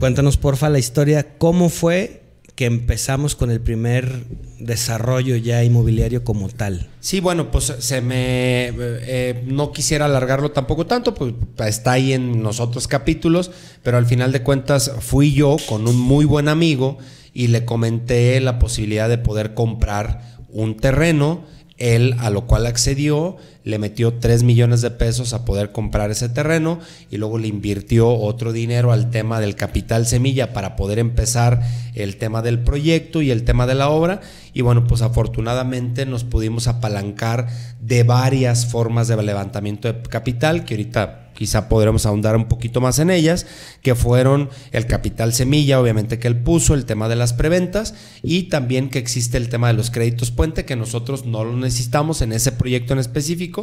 Cuéntanos 0.00 0.38
porfa 0.38 0.70
la 0.70 0.78
historia, 0.78 1.36
¿cómo 1.36 1.68
fue 1.68 2.22
que 2.54 2.64
empezamos 2.64 3.36
con 3.36 3.50
el 3.50 3.60
primer 3.60 4.24
desarrollo 4.58 5.36
ya 5.36 5.62
inmobiliario 5.62 6.24
como 6.24 6.48
tal? 6.48 6.88
Sí, 7.00 7.20
bueno, 7.20 7.50
pues 7.50 7.74
se 7.78 8.00
me... 8.00 8.72
Eh, 8.78 9.44
no 9.48 9.70
quisiera 9.70 10.06
alargarlo 10.06 10.52
tampoco 10.52 10.86
tanto, 10.86 11.12
pues 11.12 11.34
está 11.58 11.92
ahí 11.92 12.14
en 12.14 12.42
los 12.42 12.58
otros 12.58 12.88
capítulos, 12.88 13.50
pero 13.82 13.98
al 13.98 14.06
final 14.06 14.32
de 14.32 14.42
cuentas 14.42 14.90
fui 15.00 15.34
yo 15.34 15.58
con 15.68 15.86
un 15.86 16.00
muy 16.00 16.24
buen 16.24 16.48
amigo 16.48 16.96
y 17.34 17.48
le 17.48 17.66
comenté 17.66 18.40
la 18.40 18.58
posibilidad 18.58 19.10
de 19.10 19.18
poder 19.18 19.52
comprar 19.52 20.38
un 20.48 20.78
terreno 20.78 21.44
Él 21.76 22.16
a 22.18 22.30
lo 22.30 22.46
cual 22.46 22.64
accedió, 22.64 23.36
le 23.66 23.80
metió 23.80 24.14
3 24.14 24.44
millones 24.44 24.80
de 24.80 24.92
pesos 24.92 25.32
a 25.32 25.44
poder 25.44 25.72
comprar 25.72 26.12
ese 26.12 26.28
terreno 26.28 26.78
y 27.10 27.16
luego 27.16 27.36
le 27.36 27.48
invirtió 27.48 28.08
otro 28.08 28.52
dinero 28.52 28.92
al 28.92 29.10
tema 29.10 29.40
del 29.40 29.56
capital 29.56 30.06
semilla 30.06 30.52
para 30.52 30.76
poder 30.76 31.00
empezar 31.00 31.62
el 31.94 32.16
tema 32.16 32.42
del 32.42 32.60
proyecto 32.60 33.22
y 33.22 33.32
el 33.32 33.42
tema 33.42 33.66
de 33.66 33.74
la 33.74 33.88
obra. 33.88 34.20
Y 34.54 34.60
bueno, 34.62 34.86
pues 34.86 35.02
afortunadamente 35.02 36.06
nos 36.06 36.22
pudimos 36.22 36.68
apalancar 36.68 37.48
de 37.80 38.04
varias 38.04 38.66
formas 38.66 39.08
de 39.08 39.20
levantamiento 39.20 39.92
de 39.92 40.00
capital 40.00 40.64
que 40.64 40.74
ahorita 40.74 41.26
quizá 41.36 41.68
podremos 41.68 42.06
ahondar 42.06 42.34
un 42.34 42.46
poquito 42.46 42.80
más 42.80 42.98
en 42.98 43.10
ellas, 43.10 43.46
que 43.82 43.94
fueron 43.94 44.50
el 44.72 44.86
capital 44.86 45.32
semilla, 45.32 45.80
obviamente 45.80 46.18
que 46.18 46.26
él 46.26 46.42
puso, 46.42 46.74
el 46.74 46.86
tema 46.86 47.08
de 47.08 47.16
las 47.16 47.32
preventas 47.32 47.94
y 48.22 48.44
también 48.44 48.88
que 48.88 48.98
existe 48.98 49.36
el 49.36 49.48
tema 49.48 49.68
de 49.68 49.74
los 49.74 49.90
créditos 49.90 50.32
puente, 50.32 50.64
que 50.64 50.74
nosotros 50.74 51.26
no 51.26 51.44
lo 51.44 51.56
necesitamos 51.56 52.22
en 52.22 52.32
ese 52.32 52.50
proyecto 52.50 52.94
en 52.94 52.98
específico, 52.98 53.55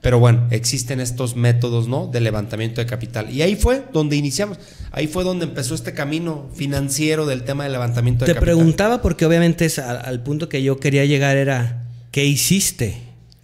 pero 0.00 0.18
bueno, 0.18 0.46
existen 0.50 1.00
estos 1.00 1.36
métodos 1.36 1.88
¿no? 1.88 2.06
de 2.06 2.20
levantamiento 2.20 2.80
de 2.80 2.86
capital. 2.86 3.30
Y 3.32 3.42
ahí 3.42 3.56
fue 3.56 3.84
donde 3.92 4.16
iniciamos, 4.16 4.58
ahí 4.92 5.06
fue 5.06 5.24
donde 5.24 5.46
empezó 5.46 5.74
este 5.74 5.94
camino 5.94 6.48
financiero 6.54 7.26
del 7.26 7.44
tema 7.44 7.64
de 7.64 7.70
levantamiento 7.70 8.24
de 8.24 8.32
capital. 8.32 8.40
Te 8.40 8.54
preguntaba 8.54 9.02
porque 9.02 9.26
obviamente 9.26 9.64
es 9.64 9.78
al, 9.78 10.00
al 10.04 10.22
punto 10.22 10.48
que 10.48 10.62
yo 10.62 10.78
quería 10.78 11.04
llegar 11.04 11.36
era, 11.36 11.88
¿qué 12.10 12.24
hiciste 12.24 12.98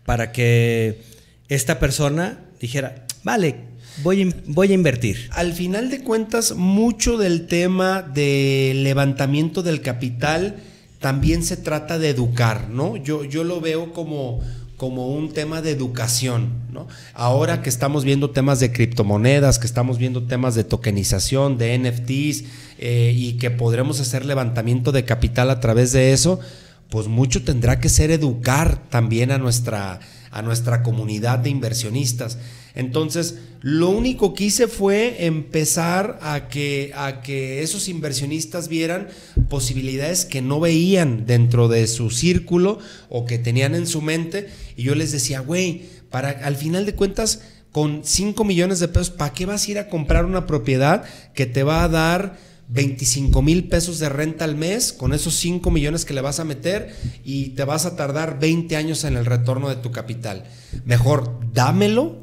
para 0.04 0.32
que 0.32 1.02
esta 1.49 1.78
persona 1.78 2.40
dijera, 2.61 3.06
vale, 3.23 3.73
Voy, 4.02 4.23
a, 4.23 4.35
voy 4.47 4.71
a 4.71 4.75
invertir. 4.75 5.28
Al 5.32 5.52
final 5.52 5.90
de 5.90 6.02
cuentas, 6.02 6.54
mucho 6.56 7.18
del 7.18 7.47
tema 7.47 8.00
de 8.00 8.73
levantamiento 8.75 9.62
del 9.62 9.82
capital 9.82 10.56
también 10.99 11.42
se 11.42 11.56
trata 11.56 11.99
de 11.99 12.09
educar, 12.11 12.71
¿no? 12.71 12.97
Yo, 12.97 13.25
yo 13.25 13.44
lo 13.44 13.61
veo 13.61 13.92
como, 13.92 14.40
como 14.76 15.09
un 15.09 15.33
tema 15.33 15.62
de 15.62 15.71
educación, 15.71 16.52
¿no? 16.73 16.88
Ahora 17.14 17.62
que 17.62 17.69
estamos 17.69 18.05
viendo 18.05 18.31
temas 18.31 18.59
de 18.59 18.73
criptomonedas, 18.73 19.59
que 19.59 19.67
estamos 19.67 19.99
viendo 19.99 20.25
temas 20.25 20.55
de 20.55 20.64
tokenización, 20.64 21.59
de 21.59 21.79
NFTs, 21.79 22.45
eh, 22.79 23.12
y 23.14 23.35
que 23.35 23.50
podremos 23.50 24.00
hacer 24.00 24.25
levantamiento 24.25 24.91
de 24.91 25.05
capital 25.05 25.50
a 25.50 25.61
través 25.61 25.93
de 25.93 26.12
eso, 26.12 26.41
pues 26.88 27.07
mucho 27.07 27.45
tendrá 27.45 27.81
que 27.81 27.88
ser 27.88 28.11
educar 28.11 28.88
también 28.88 29.31
a 29.31 29.38
nuestra, 29.38 30.00
a 30.31 30.43
nuestra 30.43 30.83
comunidad 30.83 31.38
de 31.38 31.50
inversionistas. 31.50 32.38
Entonces, 32.75 33.38
lo 33.61 33.91
único 33.91 34.35
que 34.35 34.45
hice 34.45 34.67
fue 34.67 35.26
empezar 35.26 36.19
a 36.23 36.49
que, 36.49 36.93
a 36.95 37.23
que 37.23 37.62
esos 37.62 37.88
inversionistas 37.88 38.69
vieran 38.69 39.09
posibilidades 39.49 40.25
que 40.25 40.43
no 40.43 40.59
veían 40.59 41.26
dentro 41.26 41.69
de 41.69 41.87
su 41.87 42.11
círculo 42.11 42.79
o 43.09 43.25
que 43.25 43.38
tenían 43.38 43.75
en 43.75 43.87
su 43.87 44.02
mente. 44.02 44.49
Y 44.76 44.85
yo 44.85 44.95
les 44.95 45.12
decía, 45.12 45.41
güey, 45.41 45.83
para 46.11 46.31
al 46.31 46.57
final 46.57 46.87
de 46.87 46.95
cuentas, 46.95 47.43
con 47.73 48.02
5 48.05 48.45
millones 48.45 48.81
de 48.81 48.88
pesos, 48.88 49.11
¿para 49.11 49.33
qué 49.33 49.47
vas 49.47 49.67
a 49.67 49.71
ir 49.71 49.79
a 49.79 49.88
comprar 49.88 50.25
una 50.26 50.47
propiedad 50.47 51.05
que 51.35 51.47
te 51.47 51.62
va 51.62 51.85
a 51.85 51.88
dar 51.88 52.37
25 52.69 53.43
mil 53.43 53.69
pesos 53.69 53.99
de 53.99 54.09
renta 54.09 54.45
al 54.45 54.57
mes 54.57 54.93
con 54.93 55.12
esos 55.12 55.35
5 55.37 55.71
millones 55.71 56.05
que 56.05 56.14
le 56.14 56.21
vas 56.21 56.41
a 56.41 56.45
meter 56.45 56.95
y 57.25 57.50
te 57.50 57.64
vas 57.64 57.87
a 57.87 57.97
tardar 57.97 58.38
20 58.38 58.76
años 58.76 59.05
en 59.05 59.17
el 59.17 59.26
retorno 59.26 59.69
de 59.69 59.76
tu 59.76 59.91
capital? 59.91 60.45
Mejor 60.85 61.38
dámelo 61.52 62.22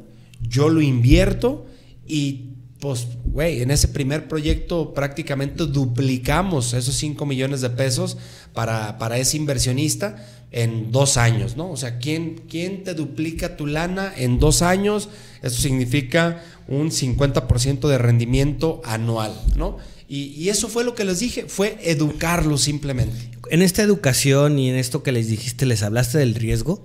yo 0.50 0.68
lo 0.68 0.82
invierto 0.82 1.66
y 2.06 2.50
pues, 2.80 3.06
güey, 3.24 3.62
en 3.62 3.70
ese 3.70 3.88
primer 3.88 4.26
proyecto 4.26 4.94
prácticamente 4.94 5.66
duplicamos 5.66 6.72
esos 6.72 6.94
5 6.96 7.24
millones 7.26 7.60
de 7.60 7.70
pesos 7.70 8.16
para, 8.52 8.98
para, 8.98 9.18
ese 9.18 9.36
inversionista 9.36 10.26
en 10.50 10.90
dos 10.90 11.16
años, 11.16 11.56
¿no? 11.56 11.70
O 11.70 11.76
sea, 11.76 11.98
¿quién, 11.98 12.42
¿quién 12.48 12.82
te 12.82 12.94
duplica 12.94 13.56
tu 13.56 13.66
lana 13.66 14.12
en 14.16 14.38
dos 14.38 14.62
años? 14.62 15.10
Eso 15.42 15.60
significa 15.60 16.42
un 16.68 16.90
50% 16.90 17.86
de 17.86 17.98
rendimiento 17.98 18.80
anual, 18.84 19.38
¿no? 19.56 19.76
Y, 20.08 20.32
y, 20.36 20.48
eso 20.48 20.68
fue 20.68 20.82
lo 20.82 20.96
que 20.96 21.04
les 21.04 21.20
dije, 21.20 21.44
fue 21.46 21.78
educarlo 21.82 22.58
simplemente. 22.58 23.30
En 23.50 23.62
esta 23.62 23.82
educación 23.82 24.58
y 24.58 24.68
en 24.68 24.76
esto 24.76 25.04
que 25.04 25.12
les 25.12 25.28
dijiste, 25.28 25.66
¿les 25.66 25.84
hablaste 25.84 26.18
del 26.18 26.34
riesgo? 26.34 26.84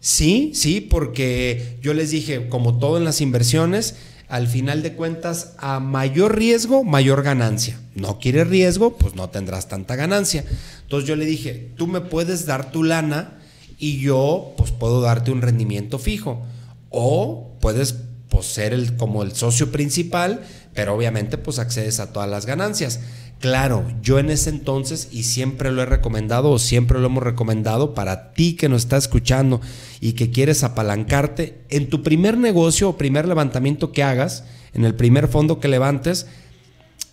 Sí, 0.00 0.52
sí, 0.54 0.80
porque 0.80 1.78
yo 1.82 1.92
les 1.92 2.10
dije, 2.10 2.48
como 2.48 2.78
todo 2.78 2.98
en 2.98 3.04
las 3.04 3.20
inversiones, 3.20 3.96
al 4.28 4.46
final 4.46 4.82
de 4.82 4.92
cuentas, 4.92 5.54
a 5.58 5.80
mayor 5.80 6.36
riesgo, 6.36 6.84
mayor 6.84 7.22
ganancia. 7.22 7.80
No 7.94 8.18
quieres 8.18 8.46
riesgo, 8.48 8.96
pues 8.96 9.14
no 9.14 9.30
tendrás 9.30 9.68
tanta 9.68 9.96
ganancia. 9.96 10.44
Entonces 10.82 11.08
yo 11.08 11.16
le 11.16 11.24
dije, 11.24 11.72
tú 11.76 11.86
me 11.86 12.00
puedes 12.00 12.46
dar 12.46 12.70
tu 12.70 12.84
lana 12.84 13.38
y 13.78 14.00
yo 14.00 14.52
pues 14.56 14.70
puedo 14.70 15.00
darte 15.00 15.30
un 15.30 15.42
rendimiento 15.42 15.98
fijo. 15.98 16.42
O 16.90 17.56
puedes 17.60 17.96
pues, 18.28 18.46
ser 18.46 18.72
el, 18.72 18.96
como 18.96 19.22
el 19.22 19.32
socio 19.32 19.72
principal, 19.72 20.42
pero 20.74 20.94
obviamente 20.94 21.38
pues 21.38 21.58
accedes 21.58 22.00
a 22.00 22.12
todas 22.12 22.28
las 22.28 22.46
ganancias. 22.46 23.00
Claro, 23.40 23.86
yo 24.02 24.18
en 24.18 24.30
ese 24.30 24.50
entonces, 24.50 25.08
y 25.12 25.22
siempre 25.22 25.70
lo 25.70 25.82
he 25.82 25.86
recomendado 25.86 26.50
o 26.50 26.58
siempre 26.58 26.98
lo 26.98 27.06
hemos 27.06 27.22
recomendado 27.22 27.94
para 27.94 28.32
ti 28.32 28.54
que 28.54 28.68
nos 28.68 28.82
está 28.82 28.96
escuchando 28.96 29.60
y 30.00 30.14
que 30.14 30.30
quieres 30.30 30.64
apalancarte, 30.64 31.62
en 31.68 31.88
tu 31.88 32.02
primer 32.02 32.36
negocio 32.36 32.88
o 32.88 32.96
primer 32.96 33.28
levantamiento 33.28 33.92
que 33.92 34.02
hagas, 34.02 34.44
en 34.72 34.84
el 34.84 34.94
primer 34.96 35.28
fondo 35.28 35.60
que 35.60 35.68
levantes, 35.68 36.26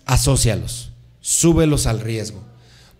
asócialos, 0.04 0.92
súbelos 1.20 1.86
al 1.86 2.00
riesgo. 2.00 2.42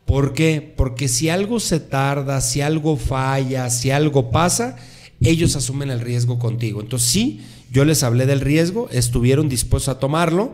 ¿Por 0.05 0.35
qué? 0.35 0.73
Porque 0.77 1.09
si 1.09 1.29
algo 1.29 1.59
se 1.59 1.81
tarda, 1.81 2.41
si 2.41 2.61
algo 2.61 2.97
falla, 2.97 3.71
si 3.71 3.91
algo 3.91 4.31
pasa, 4.31 4.77
ellos 5.21 5.57
asumen 5.57 5.91
el 5.91 6.01
riesgo 6.01 6.39
contigo. 6.39 6.81
Entonces 6.81 7.09
sí, 7.09 7.45
yo 7.71 7.85
les 7.85 8.03
hablé 8.03 8.27
del 8.27 8.41
riesgo, 8.41 8.89
estuvieron 8.91 9.49
dispuestos 9.49 9.95
a 9.95 9.99
tomarlo 9.99 10.53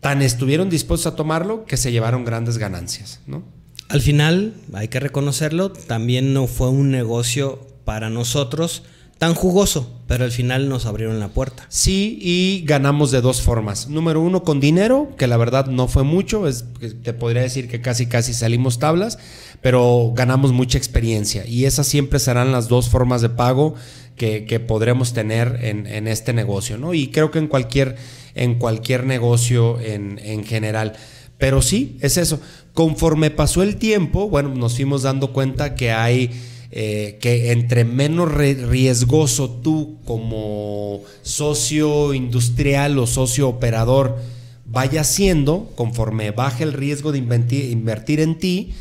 tan 0.00 0.22
estuvieron 0.22 0.70
dispuestos 0.70 1.12
a 1.12 1.16
tomarlo 1.16 1.64
que 1.64 1.76
se 1.76 1.92
llevaron 1.92 2.24
grandes 2.24 2.58
ganancias, 2.58 3.20
¿no? 3.26 3.42
Al 3.88 4.00
final, 4.00 4.54
hay 4.74 4.88
que 4.88 5.00
reconocerlo, 5.00 5.72
también 5.72 6.34
no 6.34 6.46
fue 6.46 6.68
un 6.68 6.90
negocio 6.90 7.66
para 7.84 8.10
nosotros 8.10 8.82
tan 9.16 9.34
jugoso, 9.34 9.90
pero 10.06 10.24
al 10.24 10.30
final 10.30 10.68
nos 10.68 10.86
abrieron 10.86 11.18
la 11.18 11.28
puerta. 11.28 11.66
Sí, 11.70 12.18
y 12.20 12.62
ganamos 12.66 13.10
de 13.10 13.20
dos 13.20 13.40
formas. 13.40 13.88
Número 13.88 14.20
uno, 14.20 14.44
con 14.44 14.60
dinero, 14.60 15.16
que 15.16 15.26
la 15.26 15.38
verdad 15.38 15.66
no 15.66 15.88
fue 15.88 16.04
mucho, 16.04 16.46
es, 16.46 16.66
te 17.02 17.12
podría 17.14 17.42
decir 17.42 17.66
que 17.68 17.80
casi 17.80 18.06
casi 18.06 18.34
salimos 18.34 18.78
tablas, 18.78 19.18
pero 19.62 20.12
ganamos 20.14 20.52
mucha 20.52 20.78
experiencia. 20.78 21.44
Y 21.46 21.64
esas 21.64 21.88
siempre 21.88 22.20
serán 22.20 22.52
las 22.52 22.68
dos 22.68 22.90
formas 22.90 23.22
de 23.22 23.30
pago 23.30 23.74
que, 24.18 24.60
podremos 24.60 25.14
tener 25.14 25.60
en, 25.62 25.86
en 25.86 26.06
este 26.06 26.34
negocio, 26.34 26.76
¿no? 26.76 26.92
Y 26.92 27.08
creo 27.08 27.30
que 27.30 27.38
en 27.38 27.46
cualquier 27.48 27.96
en 28.34 28.54
cualquier 28.54 29.04
negocio 29.04 29.80
en, 29.80 30.20
en 30.22 30.44
general. 30.44 30.94
Pero 31.38 31.62
sí, 31.62 31.96
es 32.00 32.16
eso. 32.16 32.40
Conforme 32.72 33.30
pasó 33.30 33.62
el 33.62 33.76
tiempo, 33.76 34.28
bueno, 34.28 34.54
nos 34.54 34.76
fuimos 34.76 35.02
dando 35.02 35.32
cuenta 35.32 35.74
que 35.74 35.92
hay 35.92 36.30
eh, 36.70 37.18
que 37.20 37.52
entre 37.52 37.84
menos 37.84 38.32
riesgoso 38.32 39.50
tú 39.50 39.98
como 40.04 41.02
socio 41.22 42.12
industrial 42.14 42.98
o 42.98 43.06
socio 43.06 43.48
operador 43.48 44.18
vaya 44.66 45.02
siendo, 45.02 45.72
conforme 45.76 46.30
baje 46.30 46.62
el 46.62 46.74
riesgo 46.74 47.10
de 47.10 47.18
invertir 47.18 48.20
en 48.20 48.38
ti, 48.38 48.74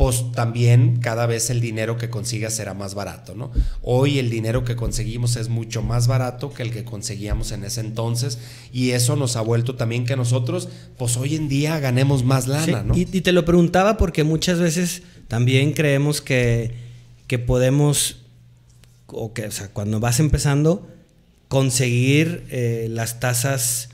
pues 0.00 0.32
también 0.32 0.98
cada 0.98 1.26
vez 1.26 1.50
el 1.50 1.60
dinero 1.60 1.98
que 1.98 2.08
consigas 2.08 2.54
será 2.54 2.72
más 2.72 2.94
barato, 2.94 3.34
¿no? 3.34 3.50
Hoy 3.82 4.18
el 4.18 4.30
dinero 4.30 4.64
que 4.64 4.74
conseguimos 4.74 5.36
es 5.36 5.50
mucho 5.50 5.82
más 5.82 6.06
barato 6.06 6.54
que 6.54 6.62
el 6.62 6.72
que 6.72 6.84
conseguíamos 6.84 7.52
en 7.52 7.64
ese 7.64 7.82
entonces 7.82 8.38
y 8.72 8.92
eso 8.92 9.14
nos 9.14 9.36
ha 9.36 9.42
vuelto 9.42 9.74
también 9.74 10.06
que 10.06 10.16
nosotros, 10.16 10.70
pues 10.96 11.18
hoy 11.18 11.36
en 11.36 11.50
día 11.50 11.78
ganemos 11.80 12.24
más 12.24 12.46
lana, 12.46 12.82
¿no? 12.82 12.96
Y, 12.96 13.04
te 13.04 13.32
lo 13.32 13.44
preguntaba 13.44 13.98
porque 13.98 14.24
muchas 14.24 14.58
veces 14.58 15.02
también 15.28 15.74
creemos 15.74 16.22
que, 16.22 16.72
que 17.26 17.38
podemos, 17.38 18.22
o 19.06 19.34
que, 19.34 19.48
o 19.48 19.50
sea, 19.50 19.68
cuando 19.68 20.00
vas 20.00 20.18
empezando, 20.18 20.88
conseguir 21.48 22.46
eh, 22.48 22.86
las 22.88 23.20
tasas 23.20 23.89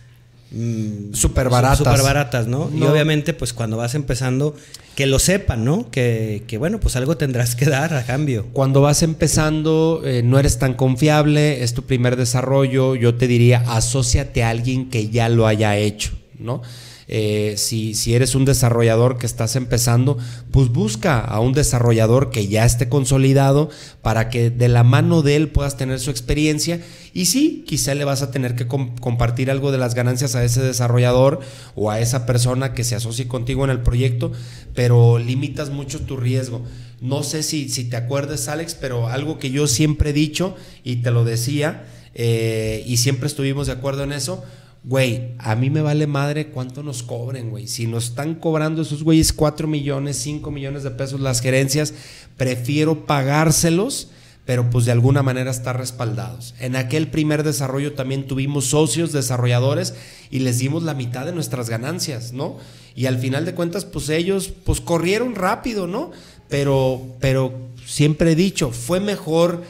mm, 0.56 1.14
súper 1.14 1.48
baratas. 1.48 1.78
Súper 1.78 2.02
baratas, 2.02 2.46
¿no? 2.46 2.70
Y 2.75 2.82
obviamente, 2.82 3.34
pues 3.34 3.52
cuando 3.52 3.76
vas 3.76 3.94
empezando 3.94 4.54
que 4.96 5.06
lo 5.06 5.18
sepan, 5.18 5.64
¿no? 5.64 5.90
Que, 5.90 6.56
bueno, 6.58 6.80
pues 6.80 6.96
algo 6.96 7.16
tendrás 7.18 7.54
que 7.54 7.66
dar 7.66 7.92
a 7.94 8.04
cambio. 8.04 8.46
Cuando 8.52 8.80
vas 8.80 9.02
empezando, 9.02 10.00
eh, 10.04 10.22
no 10.25 10.38
eres 10.38 10.58
tan 10.58 10.72
confiable, 10.75 11.62
es 11.62 11.75
tu 11.75 11.82
primer 11.82 12.16
desarrollo, 12.16 12.94
yo 12.94 13.14
te 13.14 13.26
diría, 13.26 13.62
asóciate 13.68 14.42
a 14.42 14.48
alguien 14.48 14.88
que 14.88 15.10
ya 15.10 15.28
lo 15.28 15.46
haya 15.46 15.76
hecho, 15.76 16.12
¿no? 16.38 16.62
Eh, 17.08 17.54
si, 17.56 17.94
si, 17.94 18.14
eres 18.14 18.34
un 18.34 18.44
desarrollador 18.44 19.16
que 19.16 19.26
estás 19.26 19.54
empezando, 19.54 20.18
pues 20.50 20.68
busca 20.70 21.20
a 21.20 21.38
un 21.38 21.52
desarrollador 21.52 22.30
que 22.30 22.48
ya 22.48 22.64
esté 22.64 22.88
consolidado 22.88 23.70
para 24.02 24.28
que 24.28 24.50
de 24.50 24.68
la 24.68 24.82
mano 24.82 25.22
de 25.22 25.36
él 25.36 25.48
puedas 25.48 25.76
tener 25.76 26.00
su 26.00 26.10
experiencia. 26.10 26.80
Y 27.14 27.26
sí, 27.26 27.64
quizá 27.66 27.94
le 27.94 28.04
vas 28.04 28.22
a 28.22 28.30
tener 28.30 28.56
que 28.56 28.66
compartir 28.66 29.50
algo 29.50 29.70
de 29.70 29.78
las 29.78 29.94
ganancias 29.94 30.34
a 30.34 30.44
ese 30.44 30.62
desarrollador 30.62 31.40
o 31.76 31.90
a 31.90 32.00
esa 32.00 32.26
persona 32.26 32.75
que 32.75 32.84
se 32.84 32.96
asocie 32.96 33.28
contigo 33.28 33.64
en 33.64 33.70
el 33.70 33.80
proyecto, 33.80 34.32
pero 34.75 35.18
limitas 35.18 35.70
mucho 35.70 36.00
tu 36.00 36.16
riesgo. 36.16 36.62
No 37.00 37.22
sé 37.22 37.42
si, 37.42 37.68
si 37.68 37.84
te 37.84 37.96
acuerdas, 37.96 38.48
Alex, 38.48 38.75
pero 38.75 39.08
algo 39.08 39.38
que 39.38 39.50
yo 39.50 39.66
siempre 39.66 40.10
he 40.10 40.12
dicho 40.12 40.56
y 40.82 40.96
te 40.96 41.10
lo 41.10 41.25
decía, 41.25 41.84
eh, 42.14 42.82
y 42.86 42.96
siempre 42.96 43.26
estuvimos 43.26 43.66
de 43.66 43.75
acuerdo 43.75 44.02
en 44.02 44.12
eso, 44.12 44.42
güey, 44.87 45.35
a 45.38 45.55
mí 45.55 45.69
me 45.69 45.83
vale 45.83 46.07
madre 46.07 46.49
cuánto 46.49 46.83
nos 46.83 47.02
cobren, 47.02 47.50
güey. 47.50 47.66
Si 47.66 47.87
nos 47.87 48.07
están 48.07 48.37
cobrando 48.37 48.83
esos 48.83 49.02
güeyes 49.02 49.33
4 49.33 49.69
millones, 49.69 50.16
5 50.16 50.50
millones 50.50 50.83
de 50.83 50.93
pesos 50.93 51.21
las 51.21 51.40
gerencias, 51.40 51.93
prefiero 52.37 53.05
pagárselos 53.05 54.09
pero 54.47 54.71
pues 54.71 54.85
de 54.85 54.93
alguna 54.93 55.25
manera 55.25 55.50
estar 55.50 55.76
respaldados. 55.76 56.55
En 56.61 56.76
aquel 56.76 57.09
primer 57.09 57.43
desarrollo 57.43 57.95
también 57.95 58.28
tuvimos 58.28 58.66
socios 58.66 59.12
desarrolladores 59.12 59.95
y 60.31 60.38
les 60.38 60.61
dimos 60.61 60.85
la 60.85 60.95
mitad 60.95 61.26
de 61.26 61.33
nuestras 61.33 61.69
ganancias, 61.69 62.33
¿no? 62.33 62.57
Y 62.95 63.07
al 63.07 63.19
final 63.19 63.45
de 63.45 63.55
cuentas, 63.55 63.85
pues 63.85 64.09
ellos 64.09 64.52
pues 64.64 64.81
corrieron 64.81 65.35
rápido, 65.35 65.88
¿no? 65.88 66.12
Pero, 66.49 67.02
pero 67.19 67.52
siempre 67.85 68.33
he 68.33 68.37
dicho, 68.37 68.71
fue 68.71 69.00
mejor 69.00 69.64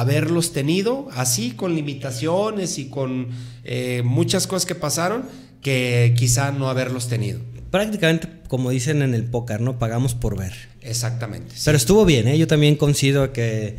haberlos 0.00 0.52
tenido 0.52 1.08
así, 1.12 1.52
con 1.52 1.74
limitaciones 1.74 2.78
y 2.78 2.86
con 2.86 3.28
eh, 3.64 4.02
muchas 4.04 4.46
cosas 4.46 4.66
que 4.66 4.74
pasaron, 4.74 5.24
que 5.60 6.14
quizá 6.16 6.52
no 6.52 6.68
haberlos 6.68 7.08
tenido. 7.08 7.40
Prácticamente, 7.70 8.28
como 8.48 8.70
dicen 8.70 9.02
en 9.02 9.14
el 9.14 9.24
póker, 9.24 9.60
¿no? 9.60 9.78
Pagamos 9.78 10.14
por 10.14 10.36
ver. 10.36 10.52
Exactamente. 10.80 11.54
Pero 11.64 11.76
estuvo 11.76 12.04
bien, 12.04 12.28
¿eh? 12.28 12.36
Yo 12.36 12.46
también 12.46 12.76
coincido 12.76 13.32
que 13.32 13.76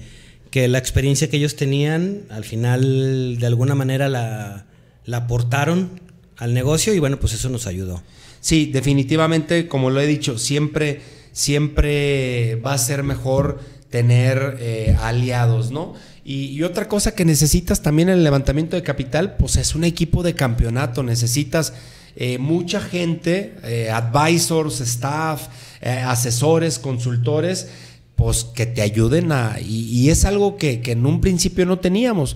que 0.53 0.67
la 0.67 0.77
experiencia 0.77 1.32
que 1.32 1.38
ellos 1.38 1.55
tenían, 1.55 2.25
al 2.29 2.43
final 2.43 3.39
de 3.39 3.46
alguna 3.48 3.74
manera 3.74 4.08
la, 4.08 4.67
aportaron 5.12 6.00
al 6.38 6.53
negocio 6.53 6.93
y 6.93 7.00
bueno, 7.00 7.20
pues 7.20 7.34
eso 7.34 7.50
nos 7.50 7.65
ayudó. 7.65 8.03
Sí, 8.39 8.67
definitivamente, 8.67 9.67
como 9.67 9.89
lo 9.89 10.00
he 10.00 10.05
dicho, 10.05 10.38
siempre, 10.38 11.01
siempre 11.32 12.62
va 12.63 12.74
a 12.74 12.77
ser 12.77 13.01
mejor 13.01 13.62
tener 13.94 14.58
eh, 14.60 14.98
aliados, 15.04 15.70
¿no? 15.70 15.94
Y, 16.26 16.64
otra 16.64 16.88
cosa 16.88 17.14
que 17.14 17.26
necesitas 17.26 17.84
también 17.84 18.10
en 18.10 18.16
el 18.16 18.24
levantamiento 18.24 18.76
de 18.76 18.82
capital, 18.82 19.36
pues 19.38 19.56
es 19.56 19.76
un 19.76 19.84
equipo 19.84 20.24
de 20.24 20.34
campeonato, 20.34 21.04
necesitas 21.04 21.74
eh, 22.16 22.40
mucha 22.40 22.82
gente, 22.82 23.54
eh, 23.64 23.92
advisors, 23.92 24.82
staff, 24.82 25.48
asesores, 25.84 26.80
consultores, 26.80 27.68
pues 28.16 28.46
que 28.46 28.66
te 28.66 28.82
ayuden 28.82 29.32
a... 29.32 29.60
Y, 29.62 30.10
es 30.10 30.26
algo 30.26 30.58
que, 30.58 30.82
en 30.84 31.06
un 31.06 31.22
principio 31.22 31.68
no 31.68 31.78
teníamos. 31.78 32.36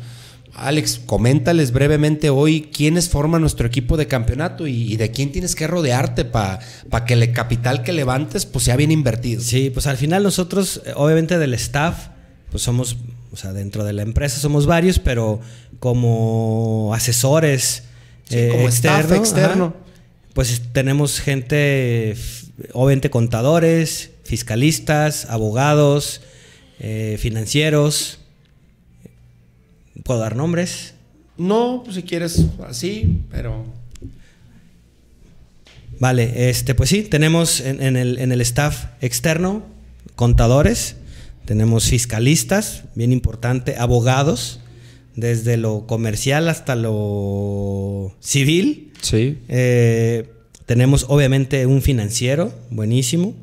Alex, 0.58 1.00
coméntales 1.06 1.72
brevemente 1.72 2.32
hoy 2.32 2.70
quiénes 2.76 3.10
forman 3.10 3.42
nuestro 3.42 3.68
equipo 3.68 3.96
de 3.96 4.08
campeonato 4.08 4.66
y, 4.66 4.98
de 4.98 5.12
quién 5.12 5.32
tienes 5.32 5.54
que 5.54 5.68
rodearte 5.68 6.26
para 6.26 6.60
que 7.06 7.14
el 7.14 7.32
capital 7.32 7.84
que 7.84 7.94
levantes 7.94 8.48
pues 8.48 8.66
sea 8.66 8.76
bien 8.76 8.92
invertido. 8.92 9.42
Sí, 9.42 9.70
pues 9.70 9.86
al 9.86 9.98
final 9.98 10.24
nosotros, 10.24 10.82
eh, 10.86 10.94
obviamente 10.96 11.38
del 11.38 11.54
staff, 11.54 12.08
pues 12.50 12.64
somos, 12.64 12.98
o 13.32 13.38
sea, 13.38 13.54
dentro 13.54 13.84
de 13.84 13.94
la 13.94 14.02
empresa 14.02 14.40
somos 14.40 14.66
varios, 14.66 14.98
pero 14.98 15.40
como 15.80 16.92
asesores, 16.96 17.84
como 18.30 18.68
staff 18.68 19.12
externo, 19.12 19.76
pues 20.34 20.62
tenemos 20.74 21.20
gente, 21.20 22.16
obviamente 22.74 23.10
contadores, 23.10 24.12
fiscalistas, 24.24 25.26
abogados, 25.30 26.22
eh, 26.80 27.18
financieros. 27.20 28.20
¿Puedo 30.08 30.22
dar 30.22 30.38
nombres? 30.38 30.94
No, 31.38 31.82
pues 31.84 31.98
si 31.98 32.04
quieres 32.04 32.46
así, 32.66 33.24
pero... 33.30 33.66
Vale, 36.00 36.50
este, 36.50 36.76
pues 36.76 36.90
sí, 36.90 37.04
tenemos 37.04 37.60
en, 37.60 37.98
el, 37.98 38.18
en 38.18 38.32
el 38.32 38.40
staff 38.40 38.86
externo 39.02 39.64
contadores, 40.16 40.96
tenemos 41.44 41.90
fiscalistas, 41.90 42.84
bien 42.96 43.12
importante, 43.12 43.76
abogados, 43.78 44.62
desde 45.16 45.58
lo 45.58 45.88
comercial 45.88 46.48
hasta 46.48 46.76
lo 46.76 48.16
civil. 48.22 48.94
Sí. 49.02 49.40
Eh, 49.50 50.30
tenemos 50.66 51.06
obviamente 51.10 51.66
un 51.66 51.82
financiero, 51.82 52.54
buenísimo. 52.70 53.36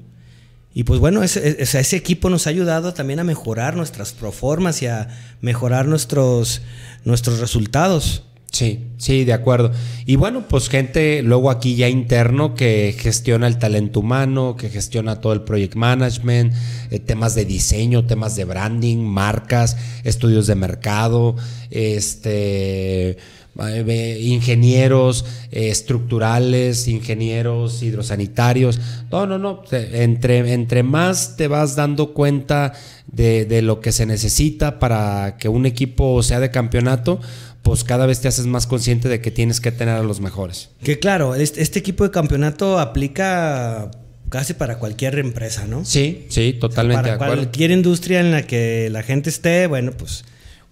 Y 0.75 0.83
pues 0.83 0.99
bueno, 0.99 1.23
ese, 1.23 1.63
ese, 1.63 1.97
equipo 1.97 2.29
nos 2.31 2.49
ha 2.49 2.51
ayudado 2.51 2.93
también 2.95 3.21
a 3.21 3.25
mejorar 3.25 3.77
nuestras 3.77 4.13
proformas 4.13 4.83
y 4.83 4.89
a 4.89 5.09
mejorar 5.41 5.87
nuestros, 5.87 6.63
nuestros 7.05 7.39
resultados. 7.39 8.25
Sí, 8.55 8.87
sí, 8.99 9.25
de 9.25 9.33
acuerdo. 9.33 9.73
Y 10.07 10.15
bueno, 10.15 10.47
pues 10.49 10.69
gente 10.69 11.23
luego 11.23 11.51
aquí 11.51 11.75
ya 11.75 11.89
interno 11.89 12.55
que 12.55 12.95
gestiona 12.97 13.49
el 13.49 13.59
talento 13.59 13.99
humano, 14.01 14.57
que 14.57 14.69
gestiona 14.69 15.21
todo 15.21 15.33
el 15.33 15.43
project 15.43 15.75
management, 15.75 16.55
eh, 16.91 17.01
temas 17.01 17.35
de 17.35 17.45
diseño, 17.45 18.07
temas 18.07 18.37
de 18.37 18.45
branding, 18.45 18.99
marcas, 18.99 19.77
estudios 20.05 20.47
de 20.47 20.55
mercado, 20.55 21.35
este 21.71 23.17
ingenieros 23.57 25.25
eh, 25.51 25.69
estructurales, 25.69 26.89
ingenieros 26.89 27.83
hidrosanitarios. 27.83 28.81
No, 29.11 29.27
no, 29.27 29.39
no. 29.39 29.63
Entre, 29.71 30.53
entre 30.53 30.83
más 30.83 31.37
te 31.37 31.49
vas 31.49 31.77
dando 31.77 32.13
cuenta 32.13 32.73
de, 33.07 33.63
lo 33.63 33.81
que 33.81 33.93
se 33.93 34.07
necesita 34.07 34.79
para 34.79 35.37
que 35.39 35.49
un 35.49 35.67
equipo 35.67 36.23
sea 36.23 36.41
de 36.41 36.51
campeonato, 36.51 37.21
pues 37.63 37.85
cada 37.85 38.07
vez 38.07 38.21
te 38.21 38.29
haces 38.29 38.47
más 38.47 38.67
consciente 38.67 39.09
de 39.09 39.21
que 39.21 39.31
tienes 39.31 39.61
que 39.61 39.73
tener 39.73 39.95
a 39.95 40.03
los 40.03 40.21
mejores. 40.21 40.71
Que 40.83 40.99
claro, 40.99 41.35
este, 41.35 41.63
este 41.63 41.79
equipo 41.79 42.05
de 42.05 42.11
campeonato 42.11 42.79
aplica 42.79 43.91
casi 44.29 44.55
para 44.55 44.79
cualquier 44.79 45.19
empresa, 45.19 45.67
¿no? 45.67 45.85
Sí, 45.85 46.27
sí, 46.29 46.57
totalmente 46.59 47.05
de 47.05 47.11
acuerdo. 47.13 47.37
Cualquier 47.37 47.71
industria 47.71 48.21
en 48.21 48.33
la 48.33 48.43
que 48.43 48.89
la 48.91 49.03
gente 49.03 49.31
esté, 49.31 49.67
bueno, 49.69 49.93
pues 49.93 50.25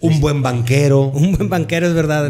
un 0.03 0.21
buen 0.21 0.43
banquero. 0.43 1.07
Un 1.15 1.33
buen 1.33 1.49
banquero, 1.49 1.87
es 1.87 1.95
verdad. 1.95 2.29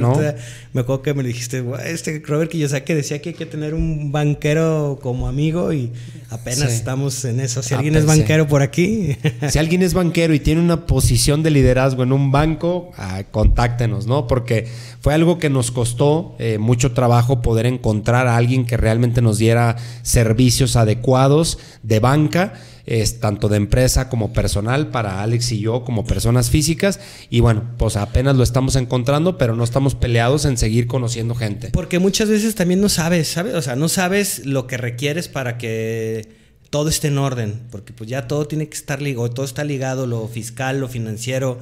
me 0.72 0.80
acuerdo 0.80 1.02
que 1.02 1.14
me 1.14 1.22
dijiste, 1.22 1.64
este 1.86 2.22
Robert 2.24 2.50
Kiyosaki 2.50 2.92
decía 2.92 3.20
que 3.20 3.30
hay 3.30 3.34
que 3.34 3.46
tener 3.46 3.74
un 3.74 4.12
banquero 4.12 4.98
como 5.02 5.26
amigo 5.26 5.72
y 5.72 5.90
apenas 6.30 6.72
estamos 6.72 7.24
en 7.24 7.40
eso. 7.40 7.62
Si 7.62 7.74
alguien 7.74 7.96
es 7.96 8.06
banquero 8.06 8.46
por 8.46 8.62
aquí. 8.62 9.16
si 9.48 9.58
alguien 9.58 9.82
es 9.82 9.94
banquero 9.94 10.34
y 10.34 10.40
tiene 10.40 10.60
una 10.60 10.86
posición 10.86 11.42
de 11.42 11.50
liderazgo 11.50 12.02
en 12.02 12.12
un 12.12 12.30
banco, 12.30 12.92
ah, 12.96 13.22
contáctenos, 13.30 14.06
¿no? 14.06 14.26
Porque 14.26 14.68
fue 15.00 15.14
algo 15.14 15.38
que 15.38 15.50
nos 15.50 15.70
costó 15.70 16.36
eh, 16.38 16.58
mucho 16.58 16.92
trabajo 16.92 17.40
poder 17.40 17.66
encontrar 17.66 18.26
a 18.26 18.36
alguien 18.36 18.66
que 18.66 18.76
realmente 18.76 19.22
nos 19.22 19.38
diera 19.38 19.76
servicios 20.02 20.76
adecuados 20.76 21.58
de 21.82 22.00
banca 22.00 22.54
es 22.86 23.20
tanto 23.20 23.48
de 23.48 23.56
empresa 23.56 24.08
como 24.08 24.32
personal 24.32 24.88
para 24.88 25.22
Alex 25.22 25.52
y 25.52 25.60
yo 25.60 25.84
como 25.84 26.04
personas 26.04 26.50
físicas. 26.50 27.00
Y 27.30 27.40
bueno, 27.40 27.64
pues 27.78 27.96
apenas 27.96 28.36
lo 28.36 28.42
estamos 28.42 28.76
encontrando, 28.76 29.38
pero 29.38 29.56
no 29.56 29.64
estamos 29.64 29.94
peleados 29.94 30.44
en 30.44 30.56
seguir 30.56 30.86
conociendo 30.86 31.34
gente. 31.34 31.70
Porque 31.72 31.98
muchas 31.98 32.28
veces 32.28 32.54
también 32.54 32.80
no 32.80 32.88
sabes, 32.88 33.28
¿sabes? 33.28 33.54
O 33.54 33.62
sea, 33.62 33.76
no 33.76 33.88
sabes 33.88 34.46
lo 34.46 34.66
que 34.66 34.76
requieres 34.76 35.28
para 35.28 35.58
que 35.58 36.28
todo 36.70 36.88
esté 36.88 37.08
en 37.08 37.18
orden, 37.18 37.60
porque 37.70 37.92
pues 37.92 38.08
ya 38.08 38.26
todo 38.26 38.46
tiene 38.46 38.68
que 38.68 38.76
estar 38.76 39.02
ligado, 39.02 39.28
todo 39.30 39.44
está 39.44 39.62
ligado, 39.62 40.06
lo 40.06 40.26
fiscal, 40.26 40.80
lo 40.80 40.88
financiero, 40.88 41.58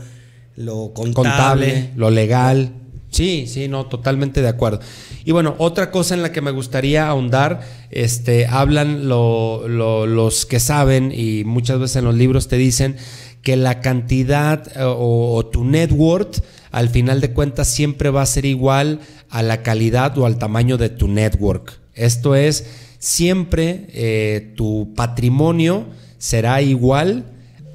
lo 0.56 0.92
contable, 0.94 1.14
contable 1.14 1.90
lo 1.96 2.10
legal. 2.10 2.72
Sí, 3.10 3.46
sí, 3.48 3.66
no, 3.66 3.86
totalmente 3.86 4.40
de 4.40 4.48
acuerdo. 4.48 4.80
Y 5.24 5.32
bueno, 5.32 5.56
otra 5.58 5.90
cosa 5.90 6.14
en 6.14 6.22
la 6.22 6.32
que 6.32 6.40
me 6.40 6.52
gustaría 6.52 7.08
ahondar, 7.08 7.60
este, 7.90 8.46
hablan 8.46 9.08
los 9.08 10.46
que 10.46 10.60
saben 10.60 11.12
y 11.14 11.42
muchas 11.44 11.80
veces 11.80 11.96
en 11.96 12.04
los 12.04 12.14
libros 12.14 12.46
te 12.46 12.56
dicen 12.56 12.96
que 13.42 13.56
la 13.56 13.80
cantidad 13.80 14.66
eh, 14.68 14.82
o, 14.84 15.44
tu 15.46 15.64
network 15.64 16.42
al 16.70 16.88
final 16.88 17.20
de 17.20 17.32
cuentas 17.32 17.68
siempre 17.68 18.10
va 18.10 18.22
a 18.22 18.26
ser 18.26 18.44
igual 18.44 19.00
a 19.28 19.42
la 19.42 19.62
calidad 19.62 20.16
o 20.18 20.26
al 20.26 20.38
tamaño 20.38 20.78
de 20.78 20.88
tu 20.88 21.08
network. 21.08 21.80
Esto 21.94 22.36
es, 22.36 22.66
siempre 22.98 23.86
eh, 23.88 24.52
tu 24.56 24.92
patrimonio 24.94 25.86
será 26.18 26.62
igual 26.62 27.24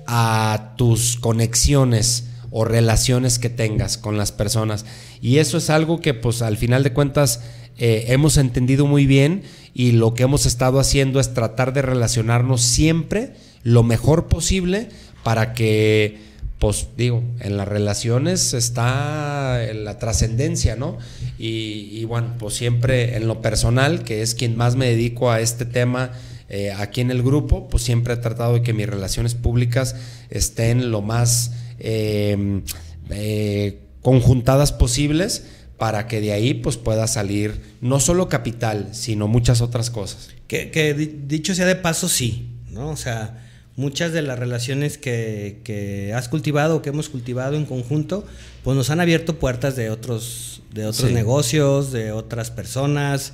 a 0.08 0.76
tus 0.78 1.18
conexiones 1.18 2.30
o 2.58 2.64
relaciones 2.64 3.38
que 3.38 3.50
tengas 3.50 3.98
con 3.98 4.18
las 4.18 4.32
personas. 4.32 4.86
Y 5.22 5.40
eso 5.40 5.58
es 5.58 5.70
algo 5.70 6.00
que 6.00 6.14
pues 6.14 6.42
al 6.42 6.56
final 6.56 6.84
de 6.84 6.94
cuentas 6.94 7.42
eh, 7.78 8.06
hemos 8.08 8.38
entendido 8.38 8.86
muy 8.86 9.06
bien 9.06 9.44
y 9.74 9.92
lo 9.92 10.14
que 10.14 10.24
hemos 10.24 10.46
estado 10.46 10.80
haciendo 10.80 11.20
es 11.20 11.34
tratar 11.34 11.74
de 11.74 11.82
relacionarnos 11.82 12.62
siempre 12.62 13.34
lo 13.64 13.84
mejor 13.84 14.30
posible 14.30 14.88
para 15.22 15.52
que, 15.52 16.18
pues 16.58 16.88
digo, 16.96 17.24
en 17.42 17.58
las 17.58 17.68
relaciones 17.68 18.54
está 18.54 19.60
la 19.74 20.00
trascendencia, 20.00 20.78
¿no? 20.78 20.98
Y, 21.38 22.06
bueno, 22.06 22.36
pues 22.40 22.54
siempre 22.54 23.18
en 23.18 23.28
lo 23.28 23.42
personal, 23.42 24.06
que 24.06 24.22
es 24.22 24.34
quien 24.34 24.56
más 24.56 24.78
me 24.78 24.86
dedico 24.86 25.30
a 25.30 25.42
este 25.42 25.66
tema, 25.66 26.12
eh, 26.48 26.72
aquí 26.72 27.02
en 27.02 27.12
el 27.12 27.22
grupo, 27.22 27.68
pues 27.68 27.84
siempre 27.84 28.14
he 28.14 28.18
tratado 28.18 28.54
de 28.54 28.62
que 28.62 28.72
mis 28.72 28.88
relaciones 28.88 29.36
públicas 29.36 29.98
estén 30.30 30.90
lo 30.90 31.02
más 31.02 31.52
eh, 31.80 32.62
eh, 33.10 33.80
conjuntadas 34.02 34.72
posibles 34.72 35.46
para 35.78 36.08
que 36.08 36.22
de 36.22 36.32
ahí 36.32 36.54
pues 36.54 36.78
pueda 36.78 37.08
salir 37.08 37.60
no 37.82 38.00
solo 38.00 38.30
capital, 38.30 38.90
sino 38.94 39.28
muchas 39.28 39.62
otras 39.62 39.90
cosas. 39.90 40.30
Que, 40.48 40.94
dicho 41.28 41.54
sea 41.56 41.66
de 41.66 41.76
paso, 41.76 42.08
sí, 42.08 42.48
¿no? 42.72 42.90
O 42.90 42.96
sea, 42.96 43.46
muchas 43.76 44.14
de 44.14 44.22
las 44.22 44.40
relaciones 44.40 44.98
que, 44.98 46.14
has 46.16 46.30
cultivado 46.30 46.82
que 46.82 46.90
hemos 46.90 47.10
cultivado 47.10 47.56
en 47.56 47.66
conjunto, 47.66 48.26
pues 48.64 48.78
nos 48.78 48.90
han 48.90 49.02
abierto 49.02 49.38
puertas 49.38 49.76
de 49.76 49.90
otros, 49.90 50.62
de 50.74 50.86
otros 50.86 51.12
negocios, 51.12 51.92
de 51.92 52.12
otras 52.12 52.52
personas, 52.52 53.34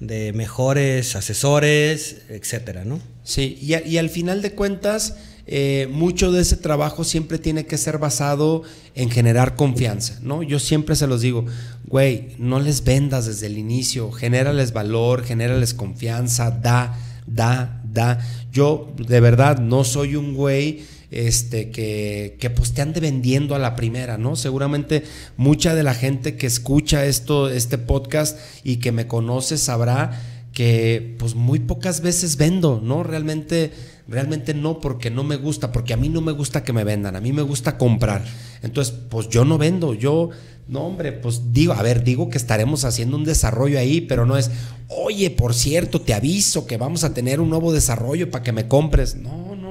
de 0.00 0.32
mejores 0.32 1.16
asesores, 1.16 2.22
etcétera, 2.28 2.84
¿no? 2.84 3.00
Sí, 3.24 3.58
y, 3.60 3.74
y 3.88 3.98
al 3.98 4.10
final 4.10 4.42
de 4.42 4.52
cuentas, 4.52 5.16
eh, 5.50 5.88
mucho 5.90 6.30
de 6.30 6.42
ese 6.42 6.58
trabajo 6.58 7.04
siempre 7.04 7.38
tiene 7.38 7.64
que 7.64 7.78
ser 7.78 7.96
basado 7.96 8.64
en 8.94 9.08
generar 9.08 9.56
confianza, 9.56 10.18
¿no? 10.20 10.42
Yo 10.42 10.58
siempre 10.58 10.94
se 10.94 11.06
los 11.06 11.22
digo, 11.22 11.46
güey, 11.86 12.34
no 12.36 12.60
les 12.60 12.84
vendas 12.84 13.24
desde 13.24 13.46
el 13.46 13.56
inicio, 13.56 14.12
genérales 14.12 14.74
valor, 14.74 15.24
genérales 15.24 15.72
confianza, 15.72 16.50
da, 16.50 16.98
da, 17.26 17.80
da. 17.90 18.18
Yo 18.52 18.92
de 18.98 19.20
verdad 19.20 19.58
no 19.58 19.84
soy 19.84 20.16
un 20.16 20.34
güey 20.34 20.84
este, 21.10 21.70
que, 21.70 22.36
que 22.38 22.50
pues 22.50 22.74
te 22.74 22.82
ande 22.82 23.00
vendiendo 23.00 23.54
a 23.54 23.58
la 23.58 23.74
primera, 23.74 24.18
¿no? 24.18 24.36
Seguramente 24.36 25.04
mucha 25.38 25.74
de 25.74 25.82
la 25.82 25.94
gente 25.94 26.36
que 26.36 26.46
escucha 26.46 27.06
esto, 27.06 27.48
este 27.48 27.78
podcast 27.78 28.38
y 28.64 28.76
que 28.76 28.92
me 28.92 29.06
conoce 29.06 29.56
sabrá 29.56 30.10
que 30.52 31.14
pues 31.18 31.34
muy 31.34 31.60
pocas 31.60 32.02
veces 32.02 32.36
vendo, 32.36 32.80
¿no? 32.82 33.02
Realmente 33.02 33.70
Realmente 34.08 34.54
no 34.54 34.80
porque 34.80 35.10
no 35.10 35.22
me 35.22 35.36
gusta, 35.36 35.70
porque 35.70 35.92
a 35.92 35.96
mí 35.96 36.08
no 36.08 36.20
me 36.20 36.32
gusta 36.32 36.64
que 36.64 36.72
me 36.72 36.82
vendan, 36.82 37.14
a 37.14 37.20
mí 37.20 37.32
me 37.32 37.42
gusta 37.42 37.76
comprar. 37.76 38.24
Entonces, 38.62 38.94
pues 39.10 39.28
yo 39.28 39.44
no 39.44 39.58
vendo, 39.58 39.92
yo, 39.92 40.30
no 40.66 40.80
hombre, 40.80 41.12
pues 41.12 41.52
digo, 41.52 41.74
a 41.74 41.82
ver, 41.82 42.04
digo 42.04 42.30
que 42.30 42.38
estaremos 42.38 42.84
haciendo 42.84 43.16
un 43.16 43.24
desarrollo 43.24 43.78
ahí, 43.78 44.00
pero 44.00 44.24
no 44.24 44.36
es, 44.38 44.50
oye, 44.88 45.30
por 45.30 45.54
cierto, 45.54 46.00
te 46.00 46.14
aviso 46.14 46.66
que 46.66 46.78
vamos 46.78 47.04
a 47.04 47.12
tener 47.12 47.40
un 47.40 47.50
nuevo 47.50 47.72
desarrollo 47.72 48.30
para 48.30 48.42
que 48.42 48.52
me 48.52 48.66
compres. 48.66 49.14
No, 49.14 49.54
no. 49.54 49.67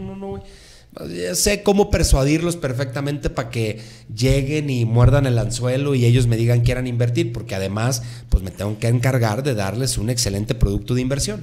Sé 1.33 1.63
cómo 1.63 1.89
persuadirlos 1.89 2.55
perfectamente 2.55 3.29
para 3.29 3.49
que 3.49 3.79
lleguen 4.13 4.69
y 4.69 4.85
muerdan 4.85 5.25
el 5.25 5.37
anzuelo 5.37 5.95
y 5.95 6.05
ellos 6.05 6.27
me 6.27 6.37
digan 6.37 6.59
que 6.59 6.65
quieran 6.65 6.87
invertir, 6.87 7.31
porque 7.33 7.55
además, 7.55 8.03
pues 8.29 8.43
me 8.43 8.51
tengo 8.51 8.77
que 8.79 8.87
encargar 8.87 9.43
de 9.43 9.53
darles 9.53 9.97
un 9.97 10.09
excelente 10.09 10.55
producto 10.55 10.95
de 10.95 11.01
inversión. 11.01 11.41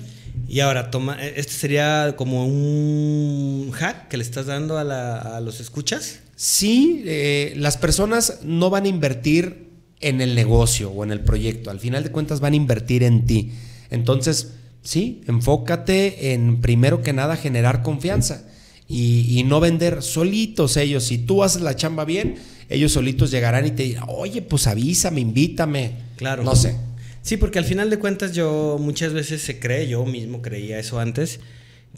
Y 0.48 0.60
ahora, 0.60 0.90
toma, 0.90 1.22
e, 1.22 1.34
¿este 1.36 1.52
sería 1.52 2.14
como 2.16 2.46
un 2.46 3.70
hack 3.72 4.08
que 4.08 4.16
le 4.16 4.22
estás 4.22 4.46
dando 4.46 4.78
a, 4.78 5.40
los 5.40 5.60
escuchas? 5.60 6.20
Sí, 6.36 7.02
eh, 7.06 7.54
las 7.56 7.76
personas 7.76 8.40
no 8.42 8.70
van 8.70 8.84
a 8.84 8.88
invertir 8.88 9.68
en 10.00 10.20
el 10.20 10.34
negocio 10.34 10.90
o 10.90 11.04
en 11.04 11.12
el 11.12 11.20
proyecto. 11.20 11.70
Al 11.70 11.80
final 11.80 12.02
de 12.02 12.10
cuentas 12.10 12.40
van 12.40 12.52
a 12.52 12.56
invertir 12.56 13.02
en 13.02 13.24
ti. 13.24 13.52
Entonces, 13.90 14.52
sí, 14.82 15.22
enfócate 15.26 16.32
en 16.32 16.60
primero 16.60 17.02
que 17.02 17.12
nada 17.12 17.36
generar 17.36 17.82
confianza 17.82 18.44
y, 18.88 19.38
y 19.38 19.44
no 19.44 19.60
vender 19.60 20.02
solitos 20.02 20.76
ellos. 20.76 21.04
Si 21.04 21.18
tú 21.18 21.42
haces 21.42 21.62
la 21.62 21.76
chamba 21.76 22.04
bien, 22.04 22.36
ellos 22.68 22.92
solitos 22.92 23.30
llegarán 23.30 23.66
y 23.66 23.70
te 23.70 23.84
dirán, 23.84 24.04
oye, 24.08 24.42
pues 24.42 24.66
avísame, 24.66 25.20
invítame. 25.20 25.92
Claro. 26.16 26.44
No 26.44 26.56
sé. 26.56 26.76
Sí, 27.22 27.38
porque 27.38 27.58
al 27.58 27.64
final 27.64 27.88
de 27.88 27.98
cuentas 27.98 28.32
yo 28.32 28.76
muchas 28.78 29.12
veces 29.14 29.42
se 29.42 29.58
cree, 29.58 29.88
yo 29.88 30.04
mismo 30.04 30.42
creía 30.42 30.78
eso 30.78 31.00
antes, 31.00 31.40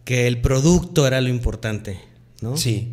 que 0.04 0.28
el 0.28 0.40
producto 0.40 1.06
era 1.06 1.20
lo 1.20 1.28
importante, 1.28 1.98
¿no? 2.40 2.56
Sí. 2.56 2.88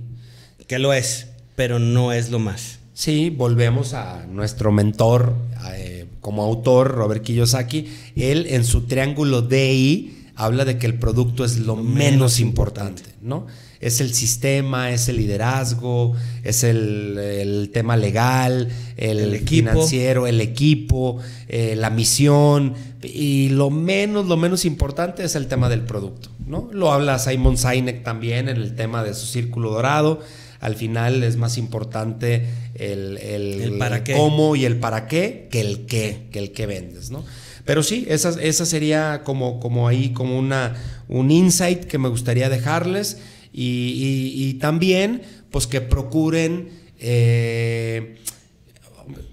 Que 0.68 0.80
lo 0.80 0.94
es, 0.94 1.28
pero 1.56 1.78
no 1.78 2.12
es 2.12 2.32
lo 2.32 2.40
más. 2.40 2.80
Sí, 2.96 3.30
volvemos 3.30 3.94
a 3.94 4.26
nuestro 4.26 4.72
mentor 4.72 5.36
eh, 5.76 6.06
como 6.22 6.44
autor, 6.44 6.92
Robert 6.92 7.24
Kiyosaki. 7.24 7.88
Él 8.16 8.48
en 8.50 8.66
su 8.66 8.82
triángulo 8.88 9.44
DI 9.44 10.30
habla 10.36 10.66
de 10.66 10.78
que 10.78 10.88
el 10.88 10.96
producto 10.96 11.46
es 11.46 11.58
lo, 11.60 11.76
menos, 11.76 12.40
importante, 12.40 13.04
¿no? 13.22 13.46
Es 13.84 14.00
el 14.00 14.14
sistema, 14.14 14.92
es 14.92 15.10
el 15.10 15.18
liderazgo, 15.18 16.14
es 16.44 16.64
el, 16.64 17.70
tema 17.74 17.98
legal, 17.98 18.70
el, 18.96 19.40
financiero, 19.46 20.26
el 20.26 20.40
equipo, 20.40 21.20
eh, 21.50 21.76
la 21.76 21.90
misión 21.90 22.76
y 23.02 23.50
lo 23.50 23.70
menos, 23.70 24.28
lo 24.28 24.38
menos 24.38 24.64
importante 24.64 25.26
es 25.26 25.36
el 25.36 25.48
tema 25.48 25.68
del 25.68 25.82
producto, 25.82 26.30
¿no? 26.48 26.70
Lo 26.72 26.94
habla 26.94 27.20
Simon 27.20 27.58
Sinek 27.58 28.04
también 28.04 28.48
en 28.48 28.56
el 28.56 28.76
tema 28.76 29.04
de 29.04 29.14
su 29.14 29.26
círculo 29.26 29.72
dorado. 29.72 30.22
Al 30.62 30.76
final 30.76 31.22
es 31.24 31.36
más 31.36 31.58
importante 31.58 32.48
el, 32.76 33.76
para 33.78 34.06
qué. 34.06 34.14
cómo 34.14 34.56
y 34.56 34.64
el 34.64 34.78
para 34.78 35.10
qué 35.10 35.50
que 35.52 35.60
el 35.60 35.86
qué, 35.86 36.30
que 36.32 36.40
el 36.40 36.54
que 36.54 36.66
vendes, 36.68 37.12
¿no? 37.12 37.26
Pero 37.66 37.84
sí, 37.84 38.06
esa, 38.08 38.30
esa 38.42 38.66
sería 38.66 39.24
como, 39.26 39.60
como 39.60 39.88
ahí, 39.90 40.12
como 40.12 40.38
una, 40.38 40.76
un 41.10 41.32
insight 41.32 41.86
que 41.86 41.98
me 41.98 42.10
gustaría 42.10 42.50
dejarles 42.50 43.18
y, 43.54 44.58
también 44.60 45.22
pues 45.52 45.68
que 45.68 45.82
procuren, 45.82 46.70
eh, 47.00 48.16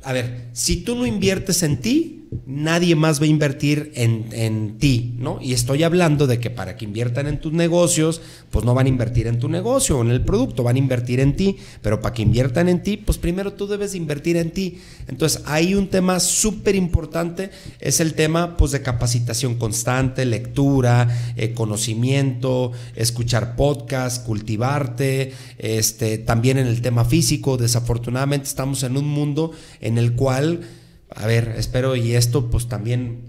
a 0.03 0.13
ver, 0.13 0.49
si 0.53 0.83
tú 0.83 0.95
no 0.95 1.07
inviertes 1.07 1.63
en 1.63 1.81
ti, 1.81 2.20
nadie 2.47 2.95
más 2.95 3.21
va 3.21 3.25
a 3.25 3.29
invertir 3.29 3.93
en, 3.95 4.79
ti, 4.79 5.15
¿no? 5.19 5.39
Y 5.43 5.53
estoy 5.53 5.83
hablando 5.83 6.27
de 6.29 6.39
que 6.39 6.49
para 6.49 6.77
que 6.77 6.85
inviertan 6.85 7.27
en 7.27 7.41
tus 7.41 7.53
negocios, 7.53 8.21
pues 8.51 8.65
no 8.65 8.73
van 8.73 8.87
a 8.87 8.89
invertir 8.89 9.27
en 9.27 9.41
tu 9.41 9.49
negocio 9.49 9.99
o 9.99 10.03
en 10.03 10.11
el 10.11 10.25
producto, 10.25 10.63
van 10.63 10.77
a 10.77 10.79
invertir 10.79 11.19
en 11.19 11.35
ti, 11.35 11.57
pero 11.83 12.01
para 12.01 12.15
que 12.15 12.23
inviertan 12.23 12.69
en 12.69 12.83
ti, 12.83 12.97
pues 12.97 13.19
primero 13.19 13.53
tú 13.55 13.67
debes 13.67 13.95
invertir 13.95 14.37
en 14.37 14.53
ti. 14.53 14.79
Entonces, 15.09 15.43
hay 15.47 15.75
un 15.75 15.89
tema 15.89 16.21
súper 16.21 16.77
importante, 16.77 17.51
es 17.81 17.99
el 17.99 18.15
tema 18.15 18.57
pues 18.57 18.71
de 18.73 18.83
capacitación 18.83 19.57
constante, 19.57 20.25
lectura, 20.25 21.09
eh, 21.37 21.53
conocimiento, 21.53 22.71
escuchar 22.95 23.57
podcast, 23.57 24.25
cultivarte, 24.25 25.33
este, 25.59 26.19
también 26.19 26.59
en 26.59 26.69
el 26.69 26.81
tema 26.81 27.05
físico, 27.05 27.57
desafortunadamente 27.57 28.47
estamos 28.47 28.85
en 28.85 28.97
un 28.97 29.09
mundo 29.09 29.51
en 29.81 29.99
el 29.99 30.15
cual 30.15 30.61
a 31.15 31.27
ver, 31.27 31.55
espero 31.57 31.97
y 31.97 32.15
esto 32.15 32.51
pues 32.51 32.69
también 32.69 33.25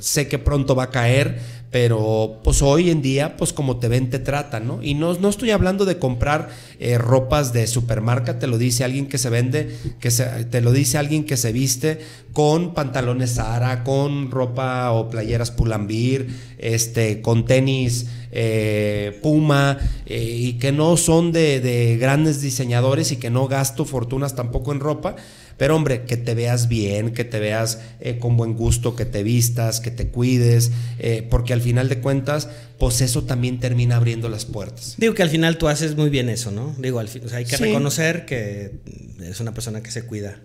sé 0.00 0.28
que 0.28 0.38
pronto 0.38 0.74
va 0.74 0.84
a 0.84 0.90
caer, 0.90 1.38
pero 1.70 2.40
pues 2.42 2.60
hoy 2.60 2.90
en 2.90 3.02
día 3.02 3.36
pues 3.36 3.52
como 3.52 3.78
te 3.78 3.88
ven 3.88 4.10
te 4.10 4.18
tratan, 4.18 4.66
¿no? 4.66 4.82
Y 4.82 4.94
no, 4.94 5.14
no 5.14 5.28
estoy 5.28 5.50
hablando 5.50 5.84
de 5.84 5.98
comprar 5.98 6.50
eh, 6.78 6.98
ropas 6.98 7.52
de 7.52 7.66
supermarca, 7.66 8.38
te 8.38 8.46
lo 8.46 8.58
dice 8.58 8.84
alguien 8.84 9.06
que 9.06 9.18
se 9.18 9.30
vende, 9.30 9.74
que 10.00 10.10
se, 10.10 10.24
te 10.44 10.60
lo 10.60 10.72
dice 10.72 10.98
alguien 10.98 11.24
que 11.24 11.36
se 11.36 11.52
viste 11.52 12.00
con 12.32 12.74
pantalones 12.74 13.34
Zara, 13.34 13.84
con 13.84 14.30
ropa 14.30 14.90
o 14.92 15.08
playeras 15.08 15.50
Pulambir, 15.50 16.28
este, 16.58 17.20
con 17.22 17.44
tenis 17.44 18.06
eh, 18.32 19.18
Puma 19.22 19.78
eh, 20.06 20.22
y 20.22 20.52
que 20.54 20.72
no 20.72 20.96
son 20.96 21.32
de, 21.32 21.60
de 21.60 21.96
grandes 21.98 22.40
diseñadores 22.40 23.12
y 23.12 23.16
que 23.16 23.30
no 23.30 23.46
gasto 23.48 23.84
fortunas 23.84 24.34
tampoco 24.34 24.72
en 24.72 24.80
ropa 24.80 25.16
pero 25.56 25.76
hombre, 25.76 26.02
que 26.04 26.16
te 26.16 26.34
veas 26.34 26.68
bien, 26.68 27.12
que 27.12 27.24
te 27.24 27.40
veas 27.40 27.80
eh, 28.00 28.18
con 28.18 28.36
buen 28.36 28.54
gusto, 28.54 28.96
que 28.96 29.04
te 29.04 29.22
vistas, 29.22 29.80
que 29.80 29.90
te 29.90 30.08
cuides, 30.08 30.72
eh, 30.98 31.26
porque 31.28 31.52
al 31.52 31.60
final 31.60 31.88
de 31.88 32.00
cuentas, 32.00 32.48
pues 32.78 33.00
eso 33.00 33.24
también 33.24 33.60
termina 33.60 33.96
abriendo 33.96 34.28
las 34.28 34.44
puertas. 34.44 34.94
Digo 34.98 35.14
que 35.14 35.22
al 35.22 35.30
final 35.30 35.58
tú 35.58 35.68
haces 35.68 35.96
muy 35.96 36.10
bien 36.10 36.28
eso, 36.28 36.50
¿no? 36.50 36.74
Digo, 36.78 36.98
al 36.98 37.08
fin, 37.08 37.22
hay 37.32 37.44
que 37.44 37.56
reconocer 37.56 38.26
que 38.26 38.72
es 39.20 39.40
una 39.40 39.52
persona 39.54 39.82
que 39.82 39.90
se 39.90 40.04
cuida. 40.04 40.40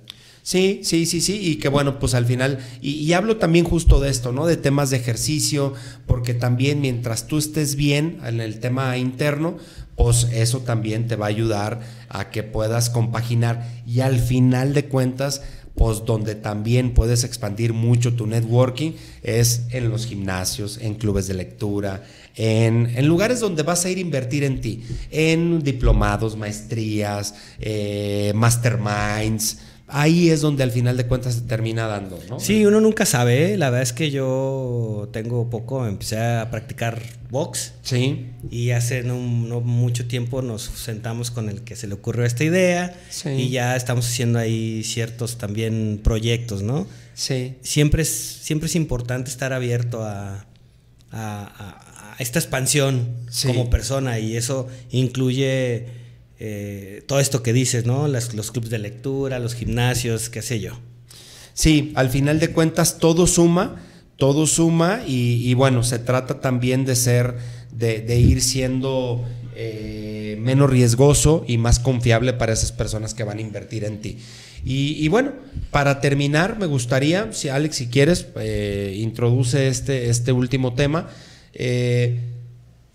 Sí, 0.47 0.79
sí, 0.83 1.05
sí, 1.05 1.19
sí, 1.19 1.41
y 1.41 1.55
que 1.57 1.67
bueno, 1.67 1.99
pues 1.99 2.13
al 2.13 2.25
final, 2.25 2.59
y, 2.81 2.91
y, 2.91 3.11
hablo 3.11 3.35
también 3.35 3.65
justo 3.65 3.99
de 3.99 4.09
esto, 4.09 4.31
¿no? 4.31 4.45
De 4.45 4.55
temas 4.55 4.89
de 4.89 4.95
ejercicio, 4.95 5.73
porque 6.05 6.33
también 6.33 6.79
mientras 6.79 7.27
tú 7.27 7.37
estés 7.37 7.75
bien 7.75 8.19
en 8.25 8.39
el 8.39 8.61
tema 8.61 8.97
interno, 8.97 9.57
pues 9.97 10.27
eso 10.31 10.59
también 10.59 11.07
te 11.07 11.15
va 11.15 11.25
a 11.25 11.29
ayudar 11.29 11.81
a 12.07 12.29
que 12.29 12.43
puedas 12.43 12.89
compaginar. 12.89 13.67
Y 13.85 14.01
al 14.01 14.19
final 14.19 14.75
de 14.75 14.85
cuentas, 14.85 15.41
pues 15.73 16.05
donde 16.05 16.35
también 16.35 16.93
puedes 16.93 17.23
expandir 17.23 17.73
mucho 17.73 18.13
tu 18.13 18.27
networking 18.27 18.93
es 19.23 19.63
en 19.71 19.89
los 19.89 20.05
gimnasios, 20.05 20.77
en 20.81 20.95
clubes 20.95 21.27
de 21.27 21.33
lectura, 21.33 22.03
en, 22.35 22.91
en 22.95 23.07
lugares 23.07 23.39
donde 23.39 23.63
vas 23.63 23.85
a 23.85 23.89
ir 23.89 23.97
a 23.97 24.01
invertir 24.01 24.43
en 24.43 24.61
ti, 24.61 24.83
en 25.09 25.63
diplomados, 25.63 26.37
maestrías, 26.37 27.33
eh, 27.59 28.33
masterminds, 28.35 29.59
ahí 29.87 30.29
es 30.29 30.41
donde 30.41 30.63
al 30.63 30.71
final 30.71 30.97
de 30.97 31.05
cuentas 31.05 31.35
se 31.35 31.41
termina 31.41 31.87
dando, 31.87 32.19
¿no? 32.29 32.39
Sí, 32.39 32.65
uno 32.65 32.81
nunca 32.81 33.05
sabe. 33.05 33.53
¿eh? 33.53 33.57
La 33.57 33.69
verdad 33.69 33.83
es 33.83 33.93
que 33.93 34.11
yo 34.11 35.09
tengo 35.11 35.49
poco, 35.49 35.87
empecé 35.87 36.19
a 36.19 36.49
practicar 36.51 37.01
box. 37.29 37.73
Sí. 37.81 38.27
Y 38.51 38.71
hace 38.71 39.03
no, 39.03 39.15
mucho 39.15 40.07
tiempo 40.07 40.41
nos 40.41 40.63
sentamos 40.63 41.31
con 41.31 41.49
el 41.49 41.61
que 41.61 41.75
se 41.75 41.87
le 41.87 41.93
ocurrió 41.93 42.25
esta 42.25 42.43
idea. 42.43 42.99
Sí. 43.09 43.29
Y 43.29 43.49
ya 43.49 43.75
estamos 43.75 44.07
haciendo 44.07 44.39
ahí 44.39 44.83
ciertos 44.83 45.37
también 45.37 46.01
proyectos, 46.03 46.61
¿no? 46.61 46.85
Sí. 47.13 47.55
Siempre 47.61 48.03
es, 48.03 48.09
siempre 48.09 48.67
es 48.67 48.75
importante 48.75 49.29
estar 49.29 49.53
abierto 49.53 50.03
a, 50.03 50.45
a, 51.11 52.15
esta 52.19 52.39
expansión 52.39 53.07
como 53.45 53.69
persona 53.69 54.19
y 54.19 54.35
eso 54.35 54.67
incluye 54.91 56.06
eh, 56.39 57.03
todo 57.07 57.19
esto 57.19 57.41
que 57.41 57.53
dices, 57.53 57.85
¿no? 57.85 58.07
los 58.07 58.51
clubes 58.51 58.69
de 58.69 58.79
lectura, 58.79 59.39
los 59.39 59.55
gimnasios, 59.55 60.29
qué 60.29 60.41
sé 60.41 60.59
yo. 60.59 60.79
Sí, 61.53 61.91
al 61.95 62.09
final 62.09 62.39
de 62.39 62.51
cuentas 62.51 62.99
todo 62.99 63.25
suma, 63.25 63.81
todo 64.17 64.45
suma 64.45 65.01
y, 65.07 65.53
bueno, 65.55 65.83
se 65.83 65.97
trata 65.97 66.39
también 66.39 66.85
de 66.85 66.95
ser, 66.95 67.35
de, 67.71 68.19
ir 68.19 68.41
siendo 68.41 69.25
eh, 69.55 70.37
menos 70.39 70.69
riesgoso 70.69 71.43
y 71.47 71.57
más 71.57 71.79
confiable 71.79 72.33
para 72.33 72.53
esas 72.53 72.71
personas 72.71 73.15
que 73.15 73.23
van 73.23 73.39
a 73.39 73.41
invertir 73.41 73.85
en 73.85 74.01
ti. 74.01 74.17
Y, 74.63 75.07
bueno, 75.07 75.31
para 75.71 76.01
terminar, 76.01 76.59
me 76.59 76.65
gustaría, 76.65 77.31
si 77.31 77.49
Alex, 77.49 77.77
si 77.77 77.87
quieres, 77.87 78.27
eh, 78.35 78.95
introduce 78.99 79.67
este, 79.67 80.09
este 80.09 80.31
último 80.31 80.73
tema. 80.73 81.09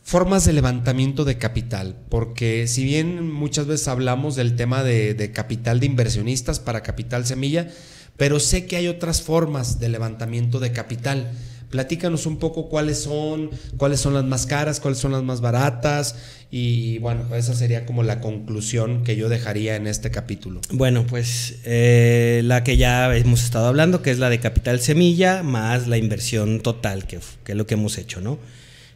Formas 0.03 0.45
de 0.45 0.53
levantamiento 0.53 1.25
de 1.25 1.39
capital, 1.39 1.97
porque 2.09 2.67
si 2.67 2.85
bien 2.85 3.31
muchas 3.31 3.67
veces 3.67 3.89
hablamos 3.89 4.37
del 4.37 4.57
tema 4.57 4.83
de, 4.83 5.15
de, 5.15 5.33
capital 5.33 5.81
de 5.81 5.87
inversionistas 5.87 6.61
para 6.61 6.83
capital 6.83 7.25
semilla, 7.25 7.69
pero 8.17 8.41
sé 8.41 8.67
que 8.67 8.77
hay 8.77 8.89
otras 8.89 9.23
formas 9.23 9.79
de 9.81 9.89
levantamiento 9.89 10.61
de 10.61 10.73
capital. 10.73 11.33
Platícanos 11.71 12.27
un 12.27 12.37
poco 12.37 12.69
cuáles 12.69 12.99
son, 12.99 13.51
cuáles 13.79 14.01
son 14.01 14.13
las 14.13 14.25
más 14.25 14.45
caras, 14.45 14.79
cuáles 14.79 14.99
son 14.99 15.13
las 15.13 15.23
más 15.23 15.41
baratas 15.41 16.17
y 16.51 16.99
bueno, 16.99 17.35
esa 17.35 17.55
sería 17.55 17.87
como 17.87 18.03
la 18.03 18.21
conclusión 18.21 19.05
que 19.05 19.17
yo 19.17 19.31
dejaría 19.31 19.77
en 19.77 19.87
este 19.87 20.11
capítulo. 20.11 20.61
Bueno, 20.71 21.07
pues 21.07 21.61
eh, 21.65 22.43
la 22.45 22.63
que 22.63 22.77
ya 22.77 23.17
hemos 23.17 23.43
estado 23.43 23.69
hablando, 23.69 24.03
que 24.03 24.11
es 24.11 24.19
la 24.19 24.29
de 24.29 24.39
capital 24.39 24.81
semilla, 24.81 25.43
más 25.43 25.89
la 25.89 25.97
inversión 25.97 26.61
total, 26.61 27.07
que, 27.07 27.21
que 27.43 27.53
es 27.53 27.59
lo 27.59 27.67
que 27.67 27.75
hemos 27.75 27.97
hecho, 27.97 28.21
¿no? 28.21 28.39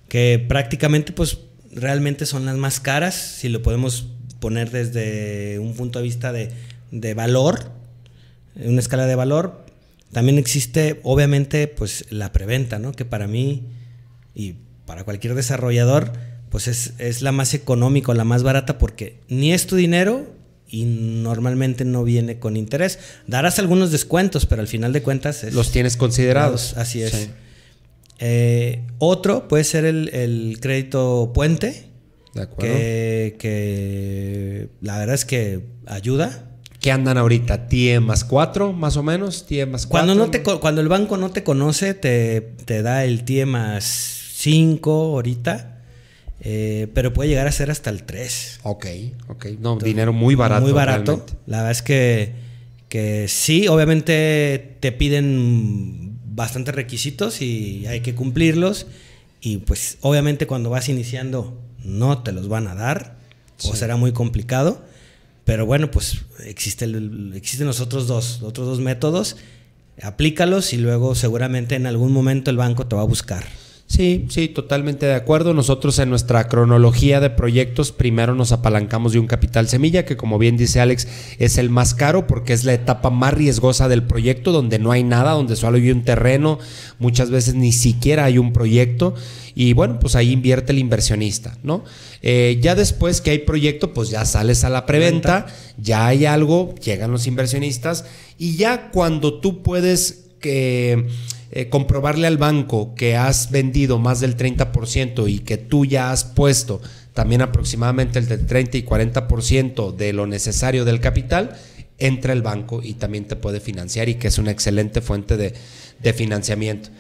Que 0.09 0.45
prácticamente 0.47 1.13
pues 1.13 1.39
realmente 1.73 2.27
son 2.27 2.47
las 2.47 2.57
más 2.57 2.81
caras, 2.81 3.15
si 3.15 3.49
lo 3.49 3.63
podemos 3.63 4.07
poner 4.41 4.71
desde 4.71 5.59
un 5.59 5.75
punto 5.75 5.99
de 5.99 6.05
vista 6.05 6.33
de, 6.33 6.51
de 6.91 7.15
valor, 7.15 7.71
una 8.57 8.81
escala 8.81 9.07
de 9.07 9.15
valor, 9.15 9.67
también 10.13 10.39
existe, 10.39 11.01
obviamente, 11.03 11.69
pues 11.69 12.07
la 12.11 12.33
preventa, 12.33 12.79
¿no? 12.79 12.93
Que 12.93 13.05
para 13.05 13.27
mí 13.27 13.65
y 14.35 14.55
para 14.87 15.05
cualquier 15.05 15.35
desarrollador, 15.35 16.13
pues 16.51 16.69
es, 16.69 17.23
la 17.23 17.33
más 17.33 17.55
económica, 17.55 18.15
la 18.15 18.25
más 18.25 18.43
barata, 18.43 18.79
porque 18.79 19.19
ni 19.29 19.53
es 19.53 19.67
tu 19.67 19.77
dinero 19.77 20.27
y 20.69 20.85
normalmente 20.85 21.85
no 21.85 22.05
viene 22.05 22.39
con 22.39 22.57
interés. 22.57 22.99
Darás 23.27 23.59
algunos 23.59 23.93
descuentos, 23.93 24.47
pero 24.47 24.63
al 24.63 24.69
final 24.69 24.93
de 24.93 25.03
cuentas... 25.03 25.43
Los 25.53 25.71
tienes 25.71 25.97
considerados. 25.97 26.75
Así 26.77 27.03
es. 27.03 27.29
Eh, 28.19 28.87
otro 28.99 29.49
puede 29.49 29.65
ser 29.65 29.85
el, 29.85 30.59
crédito 30.61 31.33
puente. 31.35 31.91
De 32.35 32.43
acuerdo. 32.43 32.75
Que, 32.75 33.37
que 33.39 34.69
la 34.81 34.99
verdad 34.99 35.15
es 35.15 35.25
que 35.25 35.65
ayuda 35.87 36.47
¿Qué 36.87 36.93
andan 36.93 37.19
ahorita? 37.19 37.67
¿TIE 37.67 37.99
más 37.99 38.23
4 38.23 38.73
más 38.73 38.97
o 38.97 39.03
menos? 39.03 39.45
¿TIE 39.45 39.67
más 39.67 39.89
4? 39.89 39.91
Cuando, 39.91 40.15
no 40.15 40.31
te, 40.31 40.43
cuando 40.43 40.81
el 40.81 40.87
banco 40.87 41.17
no 41.17 41.31
te 41.31 41.43
conoce, 41.43 41.95
te, 41.95 42.41
te 42.65 42.83
da 42.83 43.05
el 43.05 43.25
TIE 43.25 43.45
más 43.45 43.83
5 44.35 44.93
ahorita. 44.93 45.83
Eh, 46.43 46.87
pero 46.95 47.13
puede 47.13 47.29
llegar 47.29 47.49
a 47.49 47.51
ser 47.51 47.73
hasta 47.73 47.91
el 47.91 48.05
3. 48.05 48.61
Ok, 48.63 48.87
ok. 49.27 49.47
No, 49.59 49.79
dinero 49.79 50.13
muy 50.13 50.37
barato. 50.37 50.63
Muy 50.63 50.71
barato. 50.71 51.27
La 51.47 51.57
verdad 51.57 51.73
es 51.73 51.83
que, 51.83 52.35
que 52.89 53.27
sí, 53.27 53.67
obviamente 53.67 54.77
te 54.79 54.93
piden 54.93 56.06
bastantes 56.37 56.75
requisitos 56.75 57.43
y 57.43 57.87
hay 57.87 58.01
que 58.01 58.15
cumplirlos. 58.15 58.87
Y 59.41 59.59
pues 59.59 59.99
obviamente 60.03 60.47
cuando 60.47 60.71
vas 60.71 60.89
iniciando 60.89 61.59
no 61.83 62.23
te 62.23 62.33
los 62.33 62.49
van 62.49 62.69
a 62.69 62.75
dar 62.75 63.17
o 63.65 63.75
será 63.75 63.97
muy 63.97 64.13
complicado. 64.13 64.85
Pero 65.45 65.65
bueno, 65.67 65.91
pues 65.91 66.23
existe 66.45 66.87
existen 67.35 67.67
los 67.67 67.81
otros 67.81 68.07
dos, 68.07 68.43
otros 68.43 68.67
dos 68.67 68.81
métodos. 68.81 69.37
Aplícalos 70.03 70.73
y 70.73 70.77
luego 70.77 71.15
seguramente 71.15 71.75
en 71.75 71.87
algún 71.87 72.13
momento 72.13 72.51
el 72.51 72.57
banco 72.59 72.87
te 72.87 72.97
va 72.97 73.03
a 73.03 73.07
buscar. 73.07 73.45
Sí, 73.87 74.27
sí, 74.31 74.49
totalmente 74.49 75.07
de 75.07 75.15
acuerdo. 75.15 75.55
Nosotros 75.55 76.01
en 76.01 76.11
nuestra 76.11 76.49
cronología 76.49 77.21
de 77.21 77.31
proyectos 77.31 77.93
primero 77.93 78.35
nos 78.35 78.51
apalancamos 78.51 79.13
de 79.13 79.21
un 79.21 79.29
capital 79.29 79.69
semilla, 79.69 80.05
que 80.05 80.17
como 80.17 80.39
bien 80.39 80.57
dice 80.57 80.81
Alex, 80.81 81.07
es 81.39 81.57
el 81.57 81.71
más 81.71 81.95
caro 81.95 82.27
porque 82.27 82.53
es 82.53 82.65
la 82.65 82.75
etapa 82.75 83.11
más 83.11 83.33
riesgosa 83.35 83.89
del 83.89 84.03
proyecto, 84.03 84.51
donde 84.51 84.81
no 84.81 84.91
hay 84.91 85.05
nada, 85.05 85.33
donde 85.33 85.55
solo 85.55 85.77
hay 85.77 85.93
un 85.93 86.03
terreno, 86.03 86.59
muchas 86.99 87.31
veces 87.31 87.55
ni 87.55 87.71
siquiera 87.71 88.25
hay 88.25 88.39
un 88.39 88.53
proyecto. 88.53 89.15
Y 89.55 89.73
bueno, 89.73 90.01
pues 90.01 90.17
ahí 90.17 90.33
invierte 90.33 90.73
el 90.73 90.79
inversionista, 90.79 91.57
¿no? 91.63 91.85
Eh, 92.23 92.59
ya 92.61 92.75
después 92.75 93.21
que 93.21 93.31
hay 93.31 93.39
proyecto, 93.39 93.95
pues 93.95 94.11
ya 94.11 94.25
sales 94.25 94.65
a 94.65 94.69
la 94.69 94.85
preventa, 94.85 95.47
ya 95.79 96.09
hay 96.09 96.27
algo, 96.27 96.75
llegan 96.75 97.13
los 97.13 97.29
inversionistas 97.29 98.05
y 98.37 98.57
ya 98.57 98.91
cuando 98.91 99.41
tú 99.41 99.63
puedes 99.63 100.25
que 100.41 100.93
eh, 100.93 101.07
comprobarle 101.71 102.27
al 102.27 102.39
banco 102.39 102.95
que 102.95 103.17
has 103.17 103.51
vendido 103.51 103.99
más 103.99 104.21
del 104.21 104.37
30% 104.37 105.31
y 105.31 105.39
que 105.39 105.57
tú 105.57 105.85
ya 105.85 106.11
has 106.11 106.25
puesto 106.25 106.81
también 107.17 107.41
aproximadamente 107.41 108.19
el 108.19 108.29
del 108.29 108.45
30 108.45 108.77
y 108.77 108.83
40% 108.83 109.97
de 109.97 110.13
lo 110.13 110.27
necesario 110.27 110.85
del 110.85 111.01
capital, 111.01 111.57
entra 111.99 112.35
el 112.35 112.43
banco 112.43 112.83
y 112.83 112.93
también 112.93 113.25
te 113.25 113.37
puede 113.37 113.59
financiar 113.59 114.11
y 114.11 114.17
que 114.17 114.29
es 114.29 114.37
una 114.37 114.51
excelente 114.51 115.01
fuente 115.01 115.39
de, 115.39 116.13
financiamiento. 116.13 116.91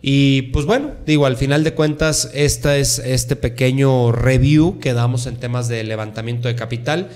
Y 0.00 0.42
pues 0.52 0.64
bueno, 0.64 0.92
digo, 1.04 1.26
al 1.26 1.36
final 1.36 1.64
de 1.64 1.74
cuentas, 1.74 2.30
este 2.34 2.78
es 2.78 3.00
este 3.00 3.34
pequeño 3.34 4.12
review 4.12 4.78
que 4.78 4.92
damos 4.92 5.26
en 5.26 5.38
temas 5.38 5.66
de 5.66 5.82
levantamiento 5.82 6.46
de 6.46 6.54
capital. 6.54 7.10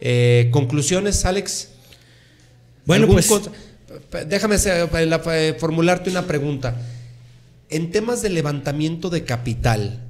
Eh, 0.00 0.50
conclusiones, 0.52 1.24
Alex. 1.24 1.70
Bueno, 2.84 3.08
pues 3.08 3.28
déjame 4.28 4.58
formularte 5.58 6.10
una 6.10 6.26
pregunta. 6.26 6.76
En 7.70 7.90
temas 7.90 8.22
de 8.22 8.30
levantamiento 8.30 9.10
de 9.10 9.24
capital, 9.24 10.04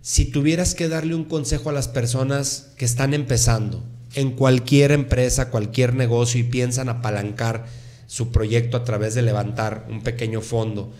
si 0.00 0.24
tuvieras 0.24 0.74
que 0.74 0.88
darle 0.88 1.14
un 1.14 1.24
consejo 1.24 1.70
a 1.70 1.72
las 1.72 1.88
personas 1.88 2.72
que 2.76 2.84
están 2.84 3.14
empezando 3.14 3.84
en 4.14 4.32
cualquier 4.32 4.92
empresa, 4.92 5.50
cualquier 5.50 5.94
negocio 5.94 6.40
y 6.40 6.44
piensan 6.44 6.88
apalancar 6.88 7.66
su 8.06 8.30
proyecto 8.30 8.76
a 8.76 8.84
través 8.84 9.14
de 9.14 9.22
levantar 9.22 9.86
un 9.88 10.02
pequeño 10.02 10.42
fondo, 10.42 10.92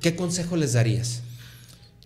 ¿qué 0.00 0.16
consejo 0.16 0.56
les 0.56 0.72
darías? 0.72 1.22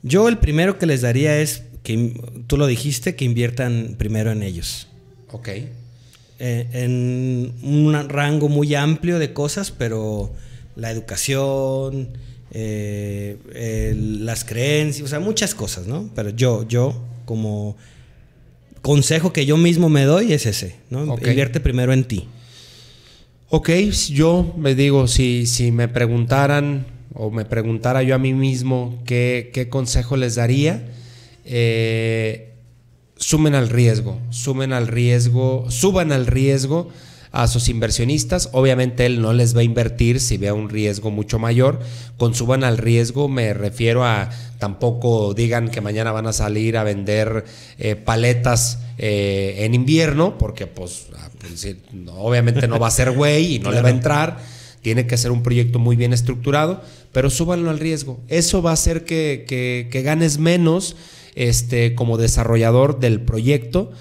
Yo 0.03 0.29
el 0.29 0.39
primero 0.39 0.79
que 0.79 0.87
les 0.87 1.01
daría 1.01 1.39
es 1.41 1.63
que 1.83 2.21
tú 2.47 2.57
lo 2.59 2.67
dijiste, 2.67 3.15
que 3.15 3.25
inviertan 3.25 3.95
primero 3.97 4.33
en 4.33 4.43
ellos. 4.43 4.89
Ok. 5.31 5.49
Eh, 6.39 6.67
en 6.73 7.55
un 7.63 8.09
rango 8.09 8.49
muy 8.49 8.75
amplio 8.75 9.19
de 9.19 9.33
cosas, 9.33 9.71
pero 9.71 10.33
la 10.75 10.91
educación, 10.91 12.11
eh, 12.51 13.95
las 13.97 14.45
creencias, 14.45 15.07
o 15.07 15.09
sea, 15.09 15.21
muchas 15.21 15.55
cosas, 15.55 15.87
¿no? 15.87 16.11
Pero 16.15 16.31
yo, 16.31 16.69
yo, 16.69 17.03
como 17.25 17.77
consejo 18.83 19.33
que 19.33 19.47
yo 19.47 19.57
mismo 19.57 19.89
me 19.89 20.05
doy 20.05 20.33
es 20.33 20.47
ese, 20.47 20.77
¿no? 20.91 21.05
Invierte 21.17 21.59
primero 21.61 21.93
en 21.93 22.05
ti. 22.05 22.29
Ok, 23.49 23.71
yo 24.11 24.55
me 24.57 24.75
digo, 24.75 25.09
si, 25.09 25.47
si 25.47 25.73
me 25.73 25.89
preguntaran 25.89 26.87
o 27.15 27.31
me 27.31 27.45
preguntara 27.45 28.03
yo 28.03 28.15
a 28.15 28.19
mí 28.19 28.35
mismo 28.35 29.03
qué, 29.07 29.51
qué 29.55 29.69
consejo 29.69 30.17
les 30.17 30.35
daría, 30.35 30.85
eh, 31.45 32.46
sumen 33.17 33.55
al 33.55 33.69
riesgo, 33.69 34.19
sumen 34.31 34.73
al 34.73 34.89
riesgo, 34.89 35.67
suban 35.71 36.13
al 36.13 36.27
riesgo 36.27 36.89
a 37.33 37.49
sus 37.49 37.69
inversionistas. 37.69 38.49
Obviamente 38.53 39.07
él 39.07 39.21
no 39.21 39.33
les 39.33 39.55
va 39.57 39.61
a 39.61 39.65
invertir 39.65 40.21
si 40.21 40.37
vea 40.39 40.55
un 40.55 40.69
riesgo 40.69 41.11
mucho 41.11 41.39
mayor. 41.39 41.81
Con 42.17 42.35
suban 42.35 42.65
al 42.65 42.79
riesgo 42.79 43.29
me 43.29 43.53
refiero 43.55 44.05
a 44.05 44.31
tampoco 44.59 45.35
digan 45.35 45.71
que 45.71 45.81
mañana 45.81 46.13
van 46.13 46.27
a 46.27 46.33
salir 46.33 46.77
a 46.77 46.85
vender 46.85 47.45
eh, 47.79 47.97
paletas 47.97 48.79
eh, 48.99 49.57
en 49.61 49.75
invierno, 49.75 50.39
porque 50.39 50.67
pues, 50.67 51.09
ah, 51.19 51.29
pues 51.39 51.77
obviamente 52.17 52.69
no 52.69 52.79
va 52.79 52.89
a 52.89 52.91
ser 52.91 53.11
güey 53.11 53.57
y 53.57 53.59
no 53.59 53.71
le 53.71 53.83
va 53.83 53.89
a 53.89 53.93
entrar. 53.93 54.39
Tiene 54.81 55.07
que 55.07 55.17
ser 55.17 55.33
un 55.33 55.43
proyecto 55.43 55.79
muy 55.79 55.97
bien 55.97 56.13
estructurado, 56.13 56.81
pero 57.13 57.29
súbanlo 57.29 57.71
al 57.71 57.81
riesgo. 57.81 58.21
Eso 58.29 58.63
va 58.63 58.71
a 58.71 58.75
hacer 58.75 59.05
que, 59.05 59.45
que 59.47 60.03
ganes 60.03 60.39
menos 60.39 60.97
este, 61.37 61.95
como 61.95 62.17
desarrollador 62.17 62.99
del 62.99 63.21
proyecto, 63.21 63.93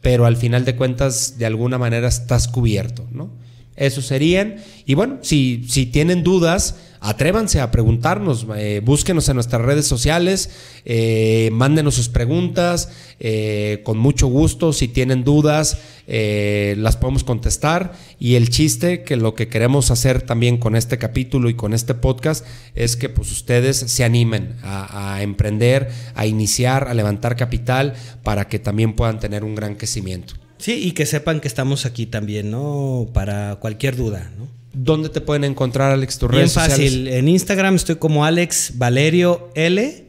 pero 0.00 0.24
al 0.24 0.36
final 0.36 0.64
de 0.64 0.76
cuentas 0.76 1.36
de 1.38 1.46
alguna 1.46 1.76
manera 1.76 2.08
estás 2.08 2.48
cubierto, 2.48 3.04
¿no? 3.12 3.28
Eso 3.76 4.02
serían. 4.02 4.56
Y 4.86 4.94
bueno, 4.94 5.18
si, 5.22 5.64
si 5.68 5.86
tienen 5.86 6.22
dudas, 6.22 6.76
atrévanse 7.04 7.60
a 7.60 7.70
preguntarnos, 7.70 8.46
eh, 8.56 8.80
búsquenos 8.82 9.28
en 9.28 9.34
nuestras 9.34 9.60
redes 9.60 9.86
sociales, 9.86 10.48
eh, 10.86 11.50
mándenos 11.52 11.96
sus 11.96 12.08
preguntas, 12.08 12.88
eh, 13.20 13.82
con 13.84 13.98
mucho 13.98 14.26
gusto, 14.28 14.72
si 14.72 14.88
tienen 14.88 15.22
dudas, 15.22 15.78
las 16.06 16.96
podemos 16.96 17.22
contestar. 17.24 17.92
Y 18.18 18.36
el 18.36 18.48
chiste, 18.48 19.02
que 19.02 19.16
lo 19.16 19.34
que 19.34 19.48
queremos 19.48 19.90
hacer 19.90 20.22
también 20.22 20.56
con 20.56 20.76
este 20.76 20.96
capítulo 20.96 21.50
y 21.50 21.54
con 21.54 21.74
este 21.74 21.94
podcast, 21.94 22.44
es 22.74 22.96
que 22.96 23.10
pues 23.10 23.30
ustedes 23.32 23.76
se 23.76 24.04
animen 24.04 24.56
a 24.62 25.18
emprender, 25.22 25.90
a 26.14 26.26
iniciar, 26.26 26.88
a 26.88 26.94
levantar 26.94 27.36
capital, 27.36 27.94
para 28.22 28.48
que 28.48 28.58
también 28.58 28.94
puedan 28.94 29.18
tener 29.18 29.44
un 29.44 29.54
gran 29.54 29.74
crecimiento. 29.74 30.34
Sí, 30.58 30.72
y 30.72 30.92
que 30.92 31.06
sepan 31.06 31.40
que 31.40 31.48
estamos 31.48 31.86
aquí 31.86 32.06
también, 32.06 32.50
¿no? 32.50 33.08
Para 33.12 33.56
cualquier 33.56 33.96
duda, 33.96 34.30
¿no? 34.38 34.48
¿Dónde 34.72 35.08
te 35.08 35.20
pueden 35.20 35.44
encontrar, 35.44 35.92
Alex, 35.92 36.18
tus 36.18 36.30
Bien 36.30 36.50
fácil. 36.50 37.06
En 37.08 37.28
Instagram 37.28 37.76
estoy 37.76 37.96
como 37.96 38.24
Alex 38.24 38.72
Valerio 38.76 39.50
L. 39.54 40.04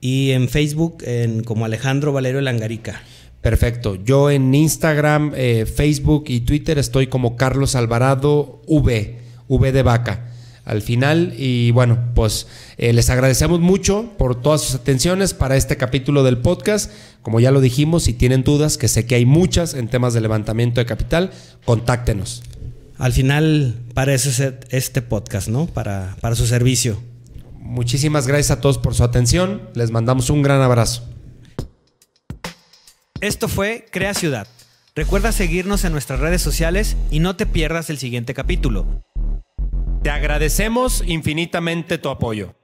Y 0.00 0.30
en 0.30 0.48
Facebook 0.48 0.98
en, 1.04 1.42
como 1.42 1.64
Alejandro 1.64 2.12
Valerio 2.12 2.40
Langarica. 2.40 3.02
Perfecto. 3.40 3.96
Yo 3.96 4.30
en 4.30 4.54
Instagram, 4.54 5.32
eh, 5.34 5.66
Facebook 5.66 6.24
y 6.28 6.40
Twitter 6.40 6.78
estoy 6.78 7.08
como 7.08 7.36
Carlos 7.36 7.74
Alvarado 7.74 8.62
V, 8.66 9.18
V 9.48 9.72
de 9.72 9.82
vaca 9.82 10.28
al 10.68 10.82
final. 10.82 11.34
Y 11.36 11.70
bueno, 11.72 11.98
pues 12.14 12.46
eh, 12.76 12.92
les 12.92 13.10
agradecemos 13.10 13.60
mucho 13.60 14.12
por 14.18 14.40
todas 14.40 14.60
sus 14.60 14.74
atenciones 14.76 15.34
para 15.34 15.56
este 15.56 15.76
capítulo 15.76 16.22
del 16.22 16.38
podcast. 16.38 16.92
Como 17.22 17.40
ya 17.40 17.50
lo 17.50 17.60
dijimos, 17.60 18.04
si 18.04 18.12
tienen 18.12 18.44
dudas, 18.44 18.78
que 18.78 18.88
sé 18.88 19.06
que 19.06 19.16
hay 19.16 19.26
muchas 19.26 19.74
en 19.74 19.88
temas 19.88 20.14
de 20.14 20.20
levantamiento 20.20 20.80
de 20.80 20.86
capital, 20.86 21.32
contáctenos. 21.64 22.42
Al 22.98 23.12
final, 23.12 23.74
para 23.94 24.14
eso 24.14 24.28
es 24.28 24.54
este 24.70 25.02
podcast, 25.02 25.48
¿no? 25.48 25.66
Para, 25.66 26.16
para 26.20 26.34
su 26.34 26.46
servicio. 26.46 27.00
Muchísimas 27.58 28.26
gracias 28.26 28.50
a 28.50 28.60
todos 28.60 28.78
por 28.78 28.94
su 28.94 29.04
atención. 29.04 29.62
Les 29.74 29.90
mandamos 29.90 30.30
un 30.30 30.42
gran 30.42 30.60
abrazo. 30.62 31.04
Esto 33.20 33.48
fue 33.48 33.86
Crea 33.90 34.14
Ciudad. 34.14 34.46
Recuerda 34.94 35.32
seguirnos 35.32 35.84
en 35.84 35.92
nuestras 35.92 36.18
redes 36.18 36.42
sociales 36.42 36.96
y 37.10 37.20
no 37.20 37.36
te 37.36 37.46
pierdas 37.46 37.90
el 37.90 37.98
siguiente 37.98 38.34
capítulo. 38.34 39.04
Te 40.08 40.12
agradecemos 40.12 41.04
infinitamente 41.06 41.98
tu 41.98 42.08
apoyo. 42.08 42.57